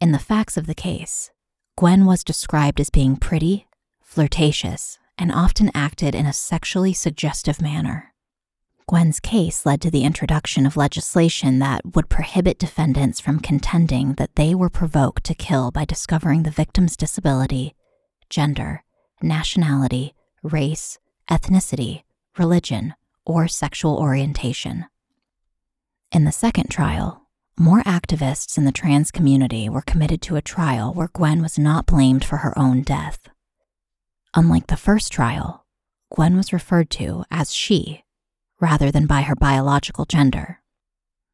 In 0.00 0.12
the 0.12 0.18
facts 0.18 0.56
of 0.56 0.66
the 0.66 0.74
case, 0.74 1.30
Gwen 1.76 2.06
was 2.06 2.22
described 2.22 2.80
as 2.80 2.90
being 2.90 3.16
pretty, 3.16 3.66
flirtatious, 4.02 4.99
and 5.20 5.30
often 5.30 5.70
acted 5.74 6.14
in 6.14 6.24
a 6.24 6.32
sexually 6.32 6.94
suggestive 6.94 7.60
manner. 7.60 8.12
Gwen's 8.88 9.20
case 9.20 9.64
led 9.64 9.80
to 9.82 9.90
the 9.90 10.02
introduction 10.02 10.66
of 10.66 10.76
legislation 10.76 11.60
that 11.60 11.94
would 11.94 12.08
prohibit 12.08 12.58
defendants 12.58 13.20
from 13.20 13.38
contending 13.38 14.14
that 14.14 14.34
they 14.34 14.52
were 14.52 14.70
provoked 14.70 15.22
to 15.24 15.34
kill 15.34 15.70
by 15.70 15.84
discovering 15.84 16.42
the 16.42 16.50
victim's 16.50 16.96
disability, 16.96 17.76
gender, 18.28 18.82
nationality, 19.22 20.14
race, 20.42 20.98
ethnicity, 21.30 22.02
religion, 22.36 22.94
or 23.24 23.46
sexual 23.46 23.96
orientation. 23.96 24.86
In 26.10 26.24
the 26.24 26.32
second 26.32 26.70
trial, 26.70 27.28
more 27.56 27.82
activists 27.82 28.56
in 28.58 28.64
the 28.64 28.72
trans 28.72 29.10
community 29.10 29.68
were 29.68 29.82
committed 29.82 30.22
to 30.22 30.36
a 30.36 30.42
trial 30.42 30.92
where 30.94 31.10
Gwen 31.12 31.42
was 31.42 31.58
not 31.58 31.86
blamed 31.86 32.24
for 32.24 32.38
her 32.38 32.58
own 32.58 32.82
death. 32.82 33.28
Unlike 34.34 34.68
the 34.68 34.76
first 34.76 35.12
trial, 35.12 35.66
Gwen 36.14 36.36
was 36.36 36.52
referred 36.52 36.90
to 36.90 37.24
as 37.30 37.52
she 37.52 38.04
rather 38.60 38.90
than 38.90 39.06
by 39.06 39.22
her 39.22 39.34
biological 39.34 40.04
gender. 40.04 40.60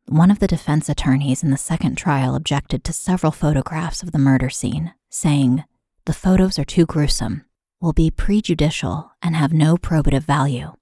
One 0.06 0.30
of 0.30 0.38
the 0.38 0.46
defense 0.46 0.88
attorneys 0.88 1.42
in 1.42 1.50
the 1.50 1.56
second 1.56 1.96
trial 1.96 2.36
objected 2.36 2.84
to 2.84 2.92
several 2.92 3.32
photographs 3.32 4.02
of 4.02 4.12
the 4.12 4.18
murder 4.18 4.48
scene, 4.48 4.94
saying, 5.10 5.64
The 6.04 6.12
photos 6.12 6.58
are 6.58 6.64
too 6.64 6.86
gruesome, 6.86 7.44
will 7.80 7.92
be 7.92 8.10
prejudicial, 8.10 9.10
and 9.20 9.34
have 9.34 9.52
no 9.52 9.76
probative 9.76 10.22
value. 10.22 10.72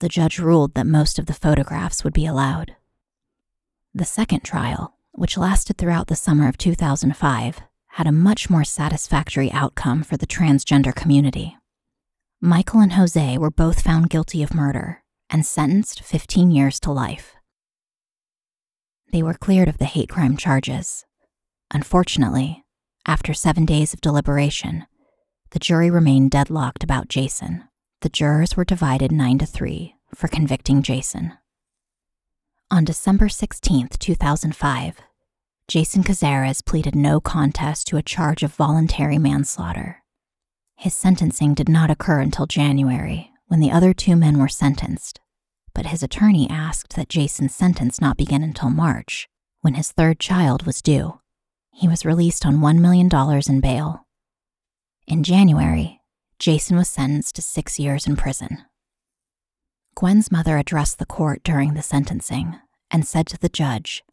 The 0.00 0.08
judge 0.08 0.40
ruled 0.40 0.74
that 0.74 0.86
most 0.86 1.20
of 1.20 1.26
the 1.26 1.34
photographs 1.34 2.02
would 2.02 2.12
be 2.12 2.26
allowed. 2.26 2.74
The 3.94 4.04
second 4.04 4.40
trial, 4.40 4.96
which 5.12 5.38
lasted 5.38 5.78
throughout 5.78 6.08
the 6.08 6.16
summer 6.16 6.48
of 6.48 6.58
2005, 6.58 7.62
had 7.92 8.06
a 8.06 8.12
much 8.12 8.48
more 8.48 8.64
satisfactory 8.64 9.52
outcome 9.52 10.02
for 10.02 10.16
the 10.16 10.26
transgender 10.26 10.94
community. 10.94 11.56
Michael 12.40 12.80
and 12.80 12.94
Jose 12.94 13.36
were 13.36 13.50
both 13.50 13.82
found 13.82 14.08
guilty 14.08 14.42
of 14.42 14.54
murder 14.54 15.02
and 15.28 15.44
sentenced 15.44 16.02
15 16.02 16.50
years 16.50 16.80
to 16.80 16.90
life. 16.90 17.36
They 19.12 19.22
were 19.22 19.34
cleared 19.34 19.68
of 19.68 19.76
the 19.76 19.84
hate 19.84 20.08
crime 20.08 20.38
charges. 20.38 21.04
Unfortunately, 21.70 22.64
after 23.06 23.34
seven 23.34 23.66
days 23.66 23.92
of 23.92 24.00
deliberation, 24.00 24.86
the 25.50 25.58
jury 25.58 25.90
remained 25.90 26.30
deadlocked 26.30 26.82
about 26.82 27.08
Jason. 27.08 27.64
The 28.00 28.08
jurors 28.08 28.56
were 28.56 28.64
divided 28.64 29.12
9 29.12 29.38
to 29.38 29.46
3 29.46 29.96
for 30.14 30.28
convicting 30.28 30.82
Jason. 30.82 31.34
On 32.70 32.84
December 32.84 33.28
16, 33.28 33.88
2005, 33.98 35.02
Jason 35.72 36.02
Cazares 36.02 36.60
pleaded 36.60 36.94
no 36.94 37.18
contest 37.18 37.86
to 37.86 37.96
a 37.96 38.02
charge 38.02 38.42
of 38.42 38.52
voluntary 38.52 39.16
manslaughter. 39.16 40.02
His 40.76 40.92
sentencing 40.92 41.54
did 41.54 41.66
not 41.66 41.88
occur 41.88 42.20
until 42.20 42.44
January, 42.44 43.30
when 43.46 43.60
the 43.60 43.70
other 43.70 43.94
two 43.94 44.14
men 44.14 44.38
were 44.38 44.48
sentenced, 44.48 45.18
but 45.72 45.86
his 45.86 46.02
attorney 46.02 46.46
asked 46.50 46.94
that 46.94 47.08
Jason's 47.08 47.54
sentence 47.54 48.02
not 48.02 48.18
begin 48.18 48.42
until 48.42 48.68
March, 48.68 49.30
when 49.62 49.72
his 49.72 49.92
third 49.92 50.20
child 50.20 50.66
was 50.66 50.82
due. 50.82 51.20
He 51.70 51.88
was 51.88 52.04
released 52.04 52.44
on 52.44 52.58
$1 52.58 52.78
million 52.78 53.08
in 53.48 53.60
bail. 53.62 54.06
In 55.06 55.22
January, 55.22 56.02
Jason 56.38 56.76
was 56.76 56.90
sentenced 56.90 57.36
to 57.36 57.40
six 57.40 57.78
years 57.78 58.06
in 58.06 58.16
prison. 58.16 58.58
Gwen's 59.94 60.30
mother 60.30 60.58
addressed 60.58 60.98
the 60.98 61.06
court 61.06 61.42
during 61.42 61.72
the 61.72 61.80
sentencing 61.80 62.56
and 62.90 63.06
said 63.06 63.26
to 63.28 63.38
the 63.38 63.48
judge, 63.48 64.04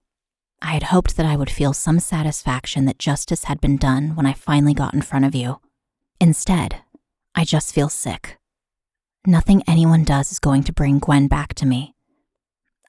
I 0.61 0.73
had 0.73 0.83
hoped 0.83 1.15
that 1.17 1.25
I 1.25 1.35
would 1.35 1.49
feel 1.49 1.73
some 1.73 1.99
satisfaction 1.99 2.85
that 2.85 2.99
justice 2.99 3.45
had 3.45 3.61
been 3.61 3.77
done 3.77 4.15
when 4.15 4.25
I 4.25 4.33
finally 4.33 4.73
got 4.73 4.93
in 4.93 5.01
front 5.01 5.25
of 5.25 5.33
you. 5.33 5.59
Instead, 6.19 6.81
I 7.33 7.45
just 7.45 7.73
feel 7.73 7.89
sick. 7.89 8.37
Nothing 9.25 9.63
anyone 9.67 10.03
does 10.03 10.31
is 10.31 10.39
going 10.39 10.63
to 10.63 10.73
bring 10.73 10.99
Gwen 10.99 11.27
back 11.27 11.53
to 11.55 11.65
me. 11.65 11.93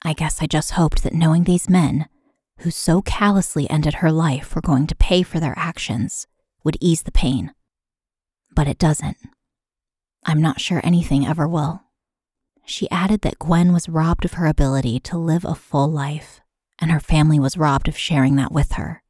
I 0.03 0.15
guess 0.15 0.43
I 0.43 0.47
just 0.47 0.73
hoped 0.73 1.03
that 1.03 1.13
knowing 1.13 1.45
these 1.45 1.69
men, 1.69 2.09
who 2.61 2.71
so 2.71 3.03
callously 3.03 3.69
ended 3.71 3.95
her 3.95 4.11
life, 4.11 4.55
were 4.55 4.63
going 4.63 4.87
to 4.89 4.95
pay 4.97 5.23
for 5.23 5.39
their 5.39 5.55
actions, 5.57 6.27
would 6.65 6.77
ease 6.81 7.03
the 7.03 7.13
pain. 7.13 7.53
But 8.55 8.67
it 8.67 8.79
doesn't. 8.79 9.17
I'm 10.25 10.43
not 10.43 10.61
sure 10.61 10.81
anything 10.83 11.27
ever 11.27 11.47
will. 11.47 11.83
She 12.65 12.91
added 12.91 13.23
that 13.23 13.39
Gwen 13.39 13.73
was 13.73 13.89
robbed 13.89 14.25
of 14.25 14.35
her 14.35 14.47
ability 14.47 15.01
to 15.01 15.19
live 15.19 15.45
a 15.45 15.55
full 15.55 15.89
life, 15.91 16.41
and 16.81 16.91
her 16.91 17.01
family 17.01 17.39
was 17.39 17.59
robbed 17.59 17.89
of 17.89 17.97
sharing 17.97 18.37
that 18.37 18.53
with 18.53 18.73
her. 18.73 19.03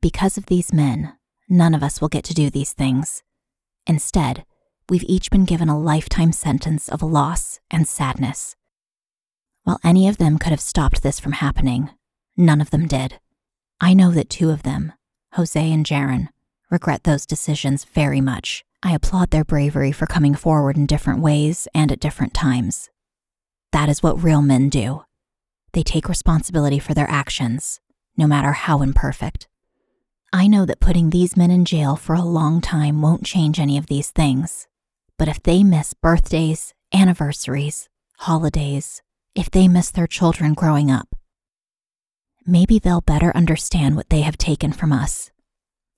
Because 0.00 0.36
of 0.36 0.46
these 0.46 0.72
men, 0.72 1.14
none 1.48 1.74
of 1.74 1.82
us 1.82 2.00
will 2.00 2.08
get 2.08 2.24
to 2.24 2.34
do 2.34 2.50
these 2.50 2.72
things. 2.72 3.22
Instead, 3.86 4.44
we've 4.88 5.04
each 5.04 5.30
been 5.30 5.44
given 5.44 5.68
a 5.68 5.78
lifetime 5.78 6.32
sentence 6.32 6.88
of 6.88 7.02
loss 7.02 7.60
and 7.70 7.88
sadness. 7.88 8.56
While 9.64 9.80
any 9.82 10.08
of 10.08 10.18
them 10.18 10.38
could 10.38 10.50
have 10.50 10.60
stopped 10.60 11.02
this 11.02 11.18
from 11.18 11.32
happening, 11.32 11.90
none 12.36 12.60
of 12.60 12.70
them 12.70 12.86
did. 12.86 13.18
I 13.80 13.94
know 13.94 14.10
that 14.12 14.30
two 14.30 14.50
of 14.50 14.62
them, 14.62 14.92
Jose 15.32 15.72
and 15.72 15.84
Jaron, 15.84 16.28
regret 16.70 17.04
those 17.04 17.26
decisions 17.26 17.84
very 17.84 18.20
much. 18.20 18.64
I 18.82 18.94
applaud 18.94 19.30
their 19.30 19.44
bravery 19.44 19.92
for 19.92 20.06
coming 20.06 20.34
forward 20.34 20.76
in 20.76 20.86
different 20.86 21.20
ways 21.20 21.66
and 21.74 21.90
at 21.90 22.00
different 22.00 22.34
times. 22.34 22.90
That 23.72 23.88
is 23.88 24.02
what 24.02 24.22
real 24.22 24.42
men 24.42 24.68
do. 24.68 25.02
They 25.76 25.82
take 25.82 26.08
responsibility 26.08 26.78
for 26.78 26.94
their 26.94 27.10
actions, 27.10 27.80
no 28.16 28.26
matter 28.26 28.52
how 28.52 28.80
imperfect. 28.80 29.46
I 30.32 30.46
know 30.46 30.64
that 30.64 30.80
putting 30.80 31.10
these 31.10 31.36
men 31.36 31.50
in 31.50 31.66
jail 31.66 31.96
for 31.96 32.14
a 32.14 32.22
long 32.22 32.62
time 32.62 33.02
won't 33.02 33.26
change 33.26 33.60
any 33.60 33.76
of 33.76 33.84
these 33.84 34.10
things. 34.10 34.68
But 35.18 35.28
if 35.28 35.42
they 35.42 35.62
miss 35.62 35.92
birthdays, 35.92 36.72
anniversaries, 36.94 37.90
holidays, 38.20 39.02
if 39.34 39.50
they 39.50 39.68
miss 39.68 39.90
their 39.90 40.06
children 40.06 40.54
growing 40.54 40.90
up, 40.90 41.14
maybe 42.46 42.78
they'll 42.78 43.02
better 43.02 43.36
understand 43.36 43.96
what 43.96 44.08
they 44.08 44.22
have 44.22 44.38
taken 44.38 44.72
from 44.72 44.94
us. 44.94 45.30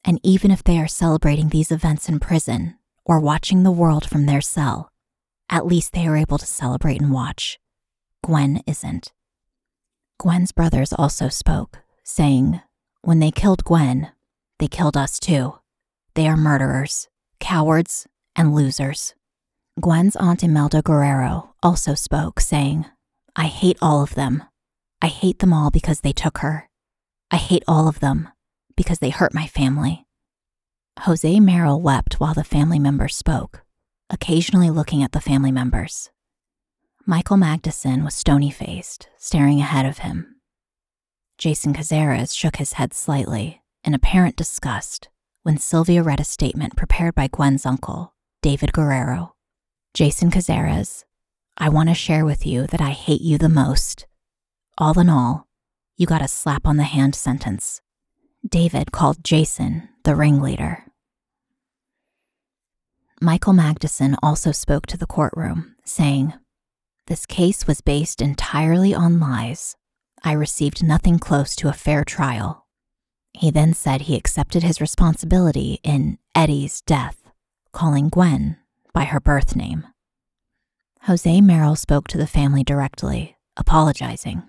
And 0.05 0.19
even 0.25 0.51
if 0.51 0.65
they 0.65 0.79
are 0.81 0.89
celebrating 0.89 1.51
these 1.51 1.71
events 1.71 2.09
in 2.09 2.19
prison 2.19 2.77
or 3.05 3.21
watching 3.21 3.63
the 3.63 3.71
world 3.71 4.11
from 4.11 4.27
their 4.27 4.41
cell, 4.41 4.91
at 5.49 5.67
least 5.67 5.93
they 5.93 6.09
are 6.09 6.17
able 6.17 6.39
to 6.39 6.47
celebrate 6.47 7.01
and 7.01 7.13
watch. 7.13 7.61
Gwen 8.25 8.61
isn't. 8.67 9.13
Gwen's 10.19 10.51
brothers 10.51 10.93
also 10.93 11.29
spoke, 11.29 11.79
saying, 12.03 12.61
When 13.03 13.21
they 13.21 13.31
killed 13.31 13.65
Gwen, 13.65 14.11
they 14.59 14.67
killed 14.67 14.97
us 14.97 15.21
too. 15.21 15.59
They 16.15 16.27
are 16.27 16.37
murderers, 16.37 17.09
cowards, 17.39 18.09
and 18.35 18.53
losers. 18.53 19.15
Gwen's 19.81 20.17
aunt 20.17 20.43
Imelda 20.43 20.83
Guerrero 20.83 21.55
also 21.63 21.95
spoke, 21.95 22.41
saying, 22.41 22.85
I 23.37 23.45
hate 23.45 23.79
all 23.81 24.03
of 24.03 24.17
them. 24.17 24.43
I 25.01 25.07
hate 25.07 25.39
them 25.39 25.53
all 25.53 25.71
because 25.71 26.01
they 26.01 26.13
took 26.13 26.39
her. 26.39 26.69
I 27.31 27.37
hate 27.37 27.63
all 27.69 27.87
of 27.87 28.01
them 28.01 28.29
because 28.77 28.99
they 28.99 29.11
hurt 29.11 29.33
my 29.33 29.47
family. 29.47 30.05
Jose 31.01 31.39
Merel 31.39 31.81
wept 31.81 32.19
while 32.19 32.35
the 32.35 32.43
family 32.43 32.81
members 32.81 33.15
spoke, 33.15 33.63
occasionally 34.11 34.71
looking 34.71 35.05
at 35.05 35.13
the 35.13 35.21
family 35.21 35.53
members. 35.53 36.11
Michael 37.11 37.39
Magidson 37.39 38.05
was 38.05 38.15
stony 38.15 38.51
faced, 38.51 39.09
staring 39.17 39.61
ahead 39.61 39.87
of 39.87 40.01
him. 40.01 40.37
Jason 41.39 41.73
Cazares 41.73 42.37
shook 42.37 42.57
his 42.57 42.75
head 42.75 42.93
slightly 42.93 43.63
in 43.83 43.95
apparent 43.95 44.37
disgust 44.37 45.09
when 45.43 45.57
Sylvia 45.57 46.03
read 46.03 46.21
a 46.21 46.25
statement 46.25 46.77
prepared 46.77 47.15
by 47.15 47.27
Gwen's 47.27 47.65
uncle, 47.65 48.13
David 48.43 48.75
Guerrero. 48.75 49.35
Jason 49.95 50.31
Cazares, 50.31 51.07
I 51.57 51.71
want 51.71 51.89
to 51.89 51.95
share 51.95 52.27
with 52.27 52.45
you 52.45 52.67
that 52.67 52.83
I 52.83 52.91
hate 52.91 53.23
you 53.23 53.39
the 53.39 53.49
most. 53.49 54.07
All 54.77 54.99
in 55.01 55.09
all, 55.09 55.49
you 55.97 56.05
got 56.05 56.21
a 56.21 56.29
slap 56.29 56.67
on 56.67 56.77
the 56.77 56.83
hand 56.83 57.15
sentence. 57.15 57.81
David 58.47 58.93
called 58.93 59.25
Jason 59.25 59.89
the 60.05 60.15
ringleader. 60.15 60.85
Michael 63.23 63.55
Magidson 63.55 64.15
also 64.23 64.53
spoke 64.53 64.85
to 64.89 64.99
the 64.99 65.07
courtroom, 65.07 65.75
saying, 65.87 66.35
This 67.09 67.25
case 67.25 67.67
was 67.67 67.81
based 67.81 68.21
entirely 68.21 68.95
on 68.95 69.19
lies. 69.19 69.77
I 70.23 70.33
received 70.33 70.83
nothing 70.83 71.19
close 71.19 71.57
to 71.57 71.69
a 71.69 71.73
fair 71.73 72.05
trial. 72.05 72.67
He 73.33 73.51
then 73.51 73.73
said 73.73 74.03
he 74.03 74.15
accepted 74.15 74.63
his 74.63 74.79
responsibility 74.79 75.81
in 75.83 76.19
Eddie's 76.35 76.83
death, 76.83 77.31
calling 77.73 78.11
Gwen 78.11 78.59
by 78.93 79.05
her 79.05 79.21
birth 79.21 79.57
name. 79.57 79.87
Jose 81.05 81.41
Merel 81.41 81.77
spoke 81.77 82.09
to 82.09 82.19
the 82.19 82.27
family 82.27 82.63
directly, 82.63 83.39
apologizing. 83.57 84.43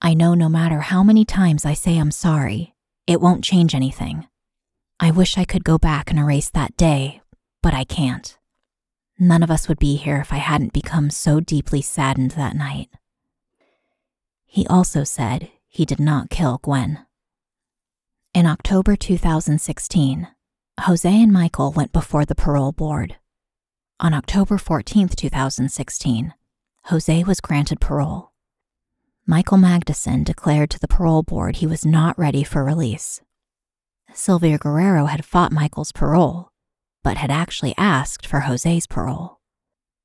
I 0.00 0.14
know 0.14 0.34
no 0.34 0.48
matter 0.48 0.78
how 0.78 1.02
many 1.02 1.24
times 1.24 1.66
I 1.66 1.74
say 1.74 1.98
I'm 1.98 2.12
sorry, 2.12 2.76
it 3.08 3.20
won't 3.20 3.42
change 3.42 3.74
anything. 3.74 4.28
I 5.00 5.10
wish 5.10 5.36
I 5.36 5.44
could 5.44 5.64
go 5.64 5.78
back 5.78 6.08
and 6.08 6.20
erase 6.20 6.50
that 6.50 6.76
day, 6.76 7.20
but 7.64 7.74
I 7.74 7.82
can't. 7.82 8.38
None 9.18 9.42
of 9.42 9.50
us 9.50 9.68
would 9.68 9.78
be 9.78 9.96
here 9.96 10.18
if 10.18 10.32
I 10.32 10.36
hadn't 10.38 10.72
become 10.72 11.10
so 11.10 11.40
deeply 11.40 11.80
saddened 11.80 12.32
that 12.32 12.56
night. 12.56 12.90
He 14.44 14.66
also 14.66 15.04
said 15.04 15.50
he 15.68 15.84
did 15.84 16.00
not 16.00 16.30
kill 16.30 16.58
Gwen. 16.62 17.04
In 18.32 18.46
October 18.46 18.96
2016, 18.96 20.28
Jose 20.80 21.22
and 21.22 21.32
Michael 21.32 21.72
went 21.72 21.92
before 21.92 22.24
the 22.24 22.34
parole 22.34 22.72
board. 22.72 23.16
On 24.00 24.12
October 24.12 24.58
14, 24.58 25.08
2016, 25.08 26.34
Jose 26.86 27.24
was 27.24 27.40
granted 27.40 27.80
parole. 27.80 28.32
Michael 29.26 29.58
Magidson 29.58 30.24
declared 30.24 30.70
to 30.70 30.80
the 30.80 30.88
parole 30.88 31.22
board 31.22 31.56
he 31.56 31.66
was 31.66 31.86
not 31.86 32.18
ready 32.18 32.42
for 32.42 32.64
release. 32.64 33.22
Sylvia 34.12 34.58
Guerrero 34.58 35.06
had 35.06 35.24
fought 35.24 35.52
Michael's 35.52 35.92
parole, 35.92 36.50
but 37.04 37.18
had 37.18 37.30
actually 37.30 37.74
asked 37.78 38.26
for 38.26 38.40
Jose's 38.40 38.88
parole. 38.88 39.38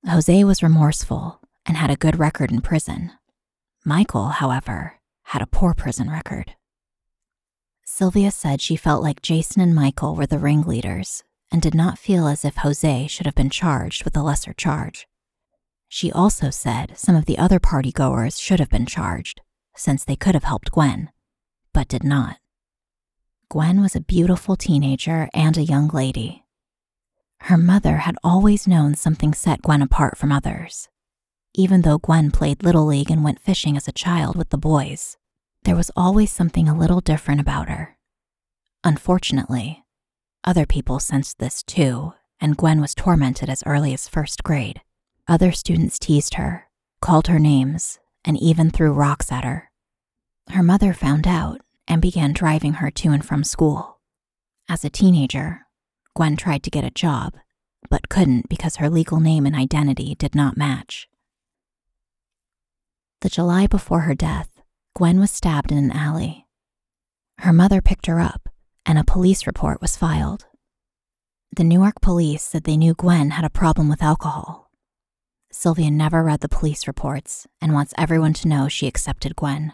Jose 0.07 0.43
was 0.43 0.61
remorseful 0.61 1.39
and 1.65 1.77
had 1.77 1.89
a 1.89 1.95
good 1.95 2.19
record 2.19 2.51
in 2.51 2.61
prison. 2.61 3.11
Michael, 3.83 4.27
however, 4.27 4.99
had 5.23 5.41
a 5.41 5.47
poor 5.47 5.73
prison 5.73 6.11
record. 6.11 6.53
Sylvia 7.85 8.29
said 8.29 8.61
she 8.61 8.75
felt 8.75 9.01
like 9.01 9.21
Jason 9.21 9.61
and 9.61 9.73
Michael 9.73 10.15
were 10.15 10.27
the 10.27 10.37
ringleaders 10.37 11.23
and 11.51 11.61
did 11.61 11.73
not 11.73 11.97
feel 11.97 12.27
as 12.27 12.45
if 12.45 12.57
Jose 12.57 13.07
should 13.07 13.25
have 13.25 13.35
been 13.35 13.49
charged 13.49 14.03
with 14.03 14.15
a 14.15 14.21
lesser 14.21 14.53
charge. 14.53 15.07
She 15.87 16.11
also 16.11 16.51
said 16.51 16.97
some 16.97 17.15
of 17.15 17.25
the 17.25 17.37
other 17.37 17.59
party 17.59 17.91
goers 17.91 18.39
should 18.39 18.59
have 18.59 18.69
been 18.69 18.85
charged, 18.85 19.41
since 19.75 20.05
they 20.05 20.15
could 20.15 20.35
have 20.35 20.43
helped 20.43 20.71
Gwen, 20.71 21.09
but 21.73 21.87
did 21.87 22.03
not. 22.03 22.37
Gwen 23.49 23.81
was 23.81 23.95
a 23.95 24.01
beautiful 24.01 24.55
teenager 24.55 25.27
and 25.33 25.57
a 25.57 25.63
young 25.63 25.87
lady. 25.87 26.45
Her 27.41 27.57
mother 27.57 27.97
had 27.97 28.15
always 28.23 28.67
known 28.67 28.95
something 28.95 29.33
set 29.33 29.61
Gwen 29.61 29.81
apart 29.81 30.17
from 30.17 30.31
others. 30.31 30.89
Even 31.55 31.81
though 31.81 31.97
Gwen 31.97 32.31
played 32.31 32.63
Little 32.63 32.85
League 32.85 33.09
and 33.09 33.23
went 33.23 33.39
fishing 33.39 33.75
as 33.75 33.87
a 33.87 33.91
child 33.91 34.35
with 34.35 34.49
the 34.49 34.57
boys, 34.57 35.17
there 35.63 35.75
was 35.75 35.91
always 35.95 36.31
something 36.31 36.69
a 36.69 36.77
little 36.77 37.01
different 37.01 37.41
about 37.41 37.69
her. 37.69 37.97
Unfortunately, 38.83 39.83
other 40.43 40.65
people 40.65 40.99
sensed 40.99 41.39
this 41.39 41.63
too, 41.63 42.13
and 42.39 42.55
Gwen 42.55 42.79
was 42.79 42.95
tormented 42.95 43.49
as 43.49 43.63
early 43.65 43.93
as 43.93 44.07
first 44.07 44.43
grade. 44.43 44.81
Other 45.27 45.51
students 45.51 45.99
teased 45.99 46.35
her, 46.35 46.69
called 47.01 47.27
her 47.27 47.39
names, 47.39 47.99
and 48.23 48.37
even 48.37 48.69
threw 48.69 48.91
rocks 48.93 49.31
at 49.31 49.43
her. 49.43 49.71
Her 50.49 50.63
mother 50.63 50.93
found 50.93 51.27
out 51.27 51.61
and 51.87 52.01
began 52.01 52.33
driving 52.33 52.73
her 52.73 52.89
to 52.91 53.09
and 53.09 53.25
from 53.25 53.43
school. 53.43 53.99
As 54.69 54.85
a 54.85 54.89
teenager, 54.89 55.65
Gwen 56.19 56.35
tried 56.35 56.63
to 56.63 56.69
get 56.69 56.83
a 56.83 56.91
job, 56.91 57.35
but 57.89 58.09
couldn't 58.09 58.49
because 58.49 58.75
her 58.75 58.89
legal 58.89 59.21
name 59.21 59.45
and 59.45 59.55
identity 59.55 60.15
did 60.15 60.35
not 60.35 60.57
match. 60.57 61.07
The 63.21 63.29
July 63.29 63.67
before 63.67 64.01
her 64.01 64.15
death, 64.15 64.49
Gwen 64.93 65.21
was 65.21 65.31
stabbed 65.31 65.71
in 65.71 65.77
an 65.77 65.91
alley. 65.93 66.45
Her 67.37 67.53
mother 67.53 67.81
picked 67.81 68.07
her 68.07 68.19
up, 68.19 68.49
and 68.85 68.99
a 68.99 69.05
police 69.05 69.47
report 69.47 69.79
was 69.79 69.95
filed. 69.95 70.45
The 71.55 71.63
Newark 71.63 72.01
police 72.01 72.43
said 72.43 72.65
they 72.65 72.75
knew 72.75 72.95
Gwen 72.95 73.29
had 73.29 73.45
a 73.45 73.49
problem 73.49 73.87
with 73.87 74.03
alcohol. 74.03 74.69
Sylvia 75.53 75.89
never 75.89 76.21
read 76.21 76.41
the 76.41 76.49
police 76.49 76.85
reports 76.85 77.47
and 77.61 77.73
wants 77.73 77.93
everyone 77.97 78.33
to 78.33 78.49
know 78.49 78.67
she 78.67 78.87
accepted 78.87 79.37
Gwen. 79.37 79.71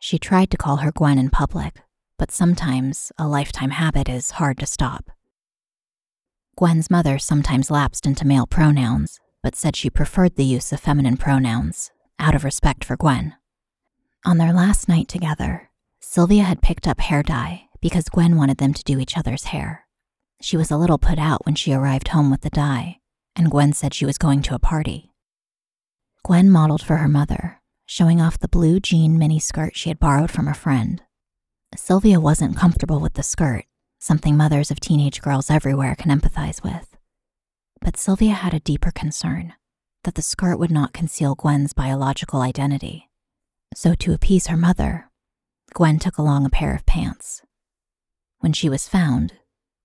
She 0.00 0.18
tried 0.18 0.50
to 0.50 0.56
call 0.56 0.78
her 0.78 0.90
Gwen 0.90 1.16
in 1.16 1.30
public, 1.30 1.76
but 2.18 2.32
sometimes 2.32 3.12
a 3.16 3.28
lifetime 3.28 3.70
habit 3.70 4.08
is 4.08 4.32
hard 4.32 4.58
to 4.58 4.66
stop. 4.66 5.12
Gwen's 6.58 6.90
mother 6.90 7.20
sometimes 7.20 7.70
lapsed 7.70 8.04
into 8.04 8.26
male 8.26 8.44
pronouns, 8.44 9.20
but 9.44 9.54
said 9.54 9.76
she 9.76 9.88
preferred 9.88 10.34
the 10.34 10.44
use 10.44 10.72
of 10.72 10.80
feminine 10.80 11.16
pronouns, 11.16 11.92
out 12.18 12.34
of 12.34 12.42
respect 12.42 12.84
for 12.84 12.96
Gwen. 12.96 13.36
On 14.26 14.38
their 14.38 14.52
last 14.52 14.88
night 14.88 15.06
together, 15.06 15.70
Sylvia 16.00 16.42
had 16.42 16.60
picked 16.60 16.88
up 16.88 16.98
hair 16.98 17.22
dye 17.22 17.68
because 17.80 18.08
Gwen 18.08 18.36
wanted 18.36 18.58
them 18.58 18.74
to 18.74 18.82
do 18.82 18.98
each 18.98 19.16
other's 19.16 19.44
hair. 19.44 19.86
She 20.42 20.56
was 20.56 20.72
a 20.72 20.76
little 20.76 20.98
put 20.98 21.16
out 21.16 21.46
when 21.46 21.54
she 21.54 21.72
arrived 21.72 22.08
home 22.08 22.28
with 22.28 22.40
the 22.40 22.50
dye, 22.50 22.98
and 23.36 23.52
Gwen 23.52 23.72
said 23.72 23.94
she 23.94 24.04
was 24.04 24.18
going 24.18 24.42
to 24.42 24.56
a 24.56 24.58
party. 24.58 25.12
Gwen 26.24 26.50
modeled 26.50 26.82
for 26.82 26.96
her 26.96 27.06
mother, 27.06 27.62
showing 27.86 28.20
off 28.20 28.36
the 28.36 28.48
blue 28.48 28.80
jean 28.80 29.16
mini 29.16 29.38
skirt 29.38 29.76
she 29.76 29.90
had 29.90 30.00
borrowed 30.00 30.32
from 30.32 30.48
a 30.48 30.54
friend. 30.54 31.02
Sylvia 31.76 32.18
wasn't 32.18 32.56
comfortable 32.56 32.98
with 32.98 33.14
the 33.14 33.22
skirt 33.22 33.66
something 33.98 34.36
mothers 34.36 34.70
of 34.70 34.80
teenage 34.80 35.20
girls 35.20 35.50
everywhere 35.50 35.94
can 35.94 36.10
empathize 36.10 36.62
with. 36.62 36.96
But 37.80 37.96
Sylvia 37.96 38.32
had 38.32 38.54
a 38.54 38.60
deeper 38.60 38.90
concern 38.90 39.54
that 40.04 40.14
the 40.14 40.22
skirt 40.22 40.58
would 40.58 40.70
not 40.70 40.92
conceal 40.92 41.34
Gwen's 41.34 41.72
biological 41.72 42.40
identity. 42.40 43.08
So, 43.74 43.94
to 43.94 44.12
appease 44.12 44.46
her 44.46 44.56
mother, 44.56 45.10
Gwen 45.74 45.98
took 45.98 46.16
along 46.18 46.46
a 46.46 46.50
pair 46.50 46.74
of 46.74 46.86
pants. 46.86 47.42
When 48.38 48.52
she 48.52 48.68
was 48.68 48.88
found, 48.88 49.34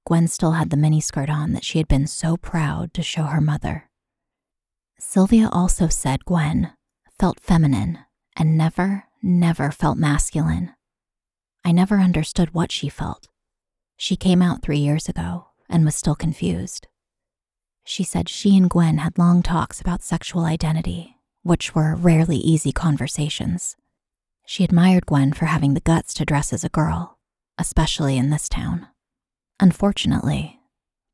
Gwen 0.06 0.28
still 0.28 0.52
had 0.52 0.69
the 0.69 0.78
miniskirt 0.78 1.30
on 1.30 1.54
that 1.54 1.63
she 1.63 1.78
had 1.78 1.88
been 1.88 2.08
so 2.08 2.38
proud 2.38 2.93
to 2.93 3.04
show 3.04 3.23
her 3.23 3.41
mother. 3.41 3.89
Sylvia 4.99 5.49
also 5.52 5.88
said 5.88 6.26
Gwen 6.26 6.71
felt 7.19 7.39
feminine 7.39 7.99
and 8.38 8.58
never, 8.58 9.06
never 9.21 9.71
felt 9.71 9.97
masculine. 9.97 10.71
I 11.65 11.71
never 11.71 11.99
understood 11.99 12.54
what 12.54 12.71
she 12.71 12.89
felt. 12.89 13.28
She 13.97 14.15
came 14.15 14.41
out 14.41 14.62
three 14.62 14.77
years 14.77 15.08
ago 15.08 15.47
and 15.69 15.86
was 15.86 15.95
still 15.95 16.15
confused. 16.15 16.88
She 17.86 18.03
said 18.03 18.29
she 18.29 18.56
and 18.58 18.69
Gwen 18.69 18.99
had 18.99 19.17
long 19.17 19.43
talks 19.43 19.82
about 19.82 20.03
sexual 20.03 20.45
identity, 20.45 21.17
which 21.41 21.75
were 21.75 21.95
rarely 21.95 22.38
easy 22.38 22.71
conversations. 22.71 23.75
She 24.45 24.63
admired 24.63 25.06
Gwen 25.06 25.34
for 25.34 25.45
having 25.45 25.73
the 25.73 25.82
guts 25.82 26.13
to 26.15 26.25
dress 26.25 26.53
as 26.53 26.63
a 26.63 26.69
girl, 26.69 27.17
especially 27.58 28.17
in 28.17 28.29
this 28.29 28.49
town. 28.49 28.88
Unfortunately, 29.60 30.60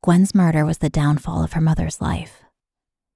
Gwen's 0.02 0.34
murder 0.34 0.64
was 0.64 0.78
the 0.78 0.88
downfall 0.90 1.42
of 1.42 1.52
her 1.52 1.60
mother's 1.60 2.00
life. 2.00 2.42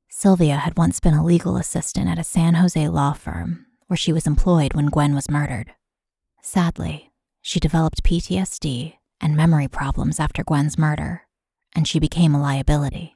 Sylvia 0.09 0.57
had 0.57 0.77
once 0.77 1.01
been 1.01 1.15
a 1.15 1.25
legal 1.25 1.57
assistant 1.57 2.09
at 2.09 2.19
a 2.19 2.25
San 2.25 2.55
Jose 2.55 2.89
law 2.89 3.13
firm 3.13 3.67
where 3.87 3.97
she 3.97 4.13
was 4.13 4.27
employed 4.27 4.75
when 4.75 4.87
Gwen 4.87 5.15
was 5.15 5.31
murdered. 5.31 5.73
Sadly, 6.43 7.13
she 7.43 7.61
developed 7.61 8.05
PTSD 8.05 8.95
and 9.21 9.37
memory 9.37 9.69
problems 9.69 10.21
after 10.21 10.43
Gwen's 10.45 10.79
murder, 10.79 11.23
and 11.75 11.87
she 11.87 11.99
became 11.99 12.35
a 12.35 12.41
liability. 12.43 13.15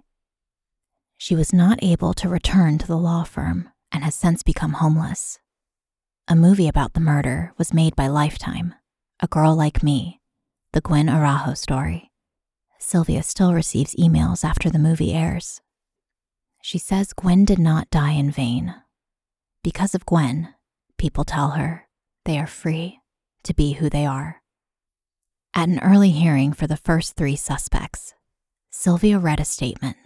She 1.17 1.35
was 1.35 1.53
not 1.53 1.83
able 1.83 2.15
to 2.15 2.29
return 2.29 2.79
to 2.79 2.87
the 2.87 2.97
law 2.97 3.25
firm 3.25 3.71
and 3.91 4.05
has 4.05 4.15
since 4.15 4.43
become 4.43 4.75
homeless. 4.75 5.39
A 6.29 6.37
movie 6.37 6.69
about 6.69 6.93
the 6.93 7.01
murder 7.01 7.53
was 7.59 7.75
made 7.75 7.97
by 7.97 8.07
Lifetime, 8.07 8.75
A 9.21 9.27
Girl 9.27 9.57
Like 9.57 9.83
Me, 9.83 10.21
the 10.73 10.81
Gwen 10.81 11.09
Araujo 11.09 11.55
story. 11.55 12.11
Sylvia 12.79 13.23
still 13.23 13.55
receives 13.55 13.97
emails 13.97 14.45
after 14.45 14.71
the 14.71 14.79
movie 14.79 15.13
airs. 15.13 15.61
She 16.63 16.79
says 16.79 17.13
Gwen 17.13 17.45
did 17.45 17.59
not 17.59 17.91
die 17.91 18.13
in 18.13 18.31
vain. 18.31 18.75
Because 19.65 19.95
of 19.95 20.07
Gwen, 20.07 20.55
people 20.99 21.25
tell 21.25 21.51
her 21.51 21.89
they 22.25 22.39
are 22.39 22.47
free 22.47 23.01
to 23.45 23.55
be 23.55 23.73
who 23.73 23.89
they 23.89 24.07
are. 24.07 24.43
At 25.55 25.69
an 25.69 25.81
early 25.81 26.11
hearing 26.11 26.53
for 26.53 26.67
the 26.67 26.77
first 26.77 27.17
three 27.17 27.37
suspects, 27.37 28.15
Sylvia 28.71 29.19
read 29.19 29.41
a 29.41 29.45
statement 29.45 29.97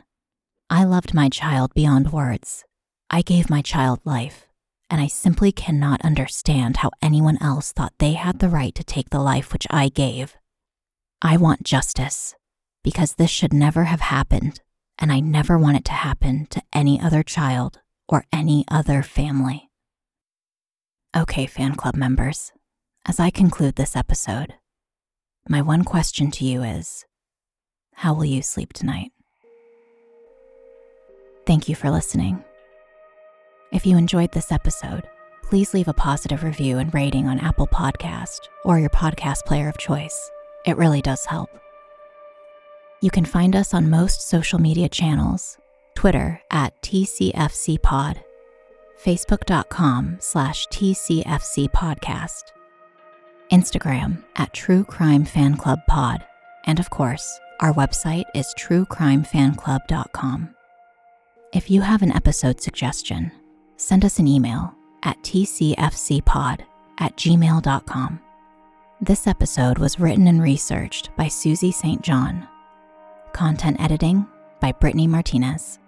I 0.70 0.85
loved 0.85 1.12
my 1.12 1.28
child 1.28 1.74
beyond 1.74 2.12
words. 2.12 2.64
I 3.11 3.20
gave 3.20 3.50
my 3.50 3.61
child 3.61 4.00
life, 4.05 4.46
and 4.88 5.00
I 5.00 5.07
simply 5.07 5.52
cannot 5.52 6.00
understand 6.02 6.78
how 6.78 6.90
anyone 7.02 7.37
else 7.42 7.72
thought 7.72 7.92
they 7.98 8.12
had 8.12 8.38
the 8.38 8.48
right 8.48 8.74
to 8.76 8.85
take 8.85 9.11
the 9.11 9.18
life 9.20 9.52
which 9.52 9.66
I 9.68 9.90
gave. 9.90 10.37
I 11.20 11.37
want 11.37 11.64
justice, 11.64 12.35
because 12.83 13.14
this 13.14 13.31
should 13.31 13.52
never 13.52 13.85
have 13.85 14.00
happened, 14.00 14.61
and 14.98 15.12
I 15.12 15.20
never 15.20 15.59
want 15.59 15.76
it 15.76 15.85
to 15.87 15.92
happen 15.92 16.46
to 16.50 16.62
any 16.72 16.98
other 16.98 17.22
child 17.22 17.81
or 18.09 18.24
any 18.33 18.64
other 18.68 19.02
family. 19.02 19.68
Okay, 21.14 21.44
fan 21.44 21.74
club 21.74 21.96
members, 21.96 22.52
as 23.05 23.20
I 23.20 23.28
conclude 23.28 23.76
this 23.76 23.94
episode, 23.94 24.55
my 25.48 25.61
one 25.61 25.85
question 25.85 26.31
to 26.33 26.44
you 26.44 26.62
is 26.62 27.05
How 27.94 28.14
will 28.14 28.24
you 28.24 28.42
sleep 28.42 28.72
tonight? 28.72 29.11
Thank 31.46 31.68
you 31.68 31.74
for 31.74 31.90
listening. 31.90 32.44
If 33.72 33.87
you 33.87 33.96
enjoyed 33.96 34.33
this 34.33 34.52
episode, 34.52 35.09
please 35.42 35.74
leave 35.74 35.88
a 35.88 35.94
positive 35.94 36.44
review 36.44 36.78
and 36.78 36.94
rating 36.94 37.26
on 37.26 37.40
Apple 37.40 37.66
Podcast 37.66 38.40
or 38.64 38.78
your 38.78 38.90
podcast 38.90 39.44
player 39.44 39.68
of 39.68 39.78
choice. 39.78 40.31
It 40.64 40.76
really 40.76 41.02
does 41.02 41.24
help. 41.24 41.50
You 43.00 43.11
can 43.11 43.24
find 43.24 43.57
us 43.57 43.74
on 43.74 43.90
most 43.90 44.28
social 44.28 44.61
media 44.61 44.88
channels, 44.88 45.59
Twitter 45.96 46.40
at 46.50 46.81
TCFCPod, 46.83 48.18
Facebook.com 49.02 50.18
slash 50.20 50.68
TCFC 50.68 51.68
Podcast, 51.72 52.44
Instagram 53.52 54.24
at 54.36 54.52
True 54.54 54.82
Crime 54.82 55.24
Fan 55.26 55.56
Club 55.56 55.78
Pod, 55.86 56.24
and 56.64 56.80
of 56.80 56.88
course, 56.88 57.38
our 57.60 57.72
website 57.74 58.24
is 58.34 58.54
truecrimefanclub.com. 58.58 60.54
If 61.52 61.70
you 61.70 61.82
have 61.82 62.00
an 62.00 62.12
episode 62.12 62.62
suggestion, 62.62 63.30
send 63.76 64.06
us 64.06 64.18
an 64.18 64.26
email 64.26 64.74
at 65.02 65.20
tcfcpod 65.22 66.60
at 66.98 67.16
gmail.com. 67.16 68.20
This 69.02 69.26
episode 69.26 69.78
was 69.78 70.00
written 70.00 70.28
and 70.28 70.42
researched 70.42 71.14
by 71.16 71.28
Susie 71.28 71.72
St. 71.72 72.00
John. 72.00 72.48
Content 73.34 73.80
editing 73.80 74.26
by 74.60 74.72
Brittany 74.72 75.06
Martinez. 75.06 75.78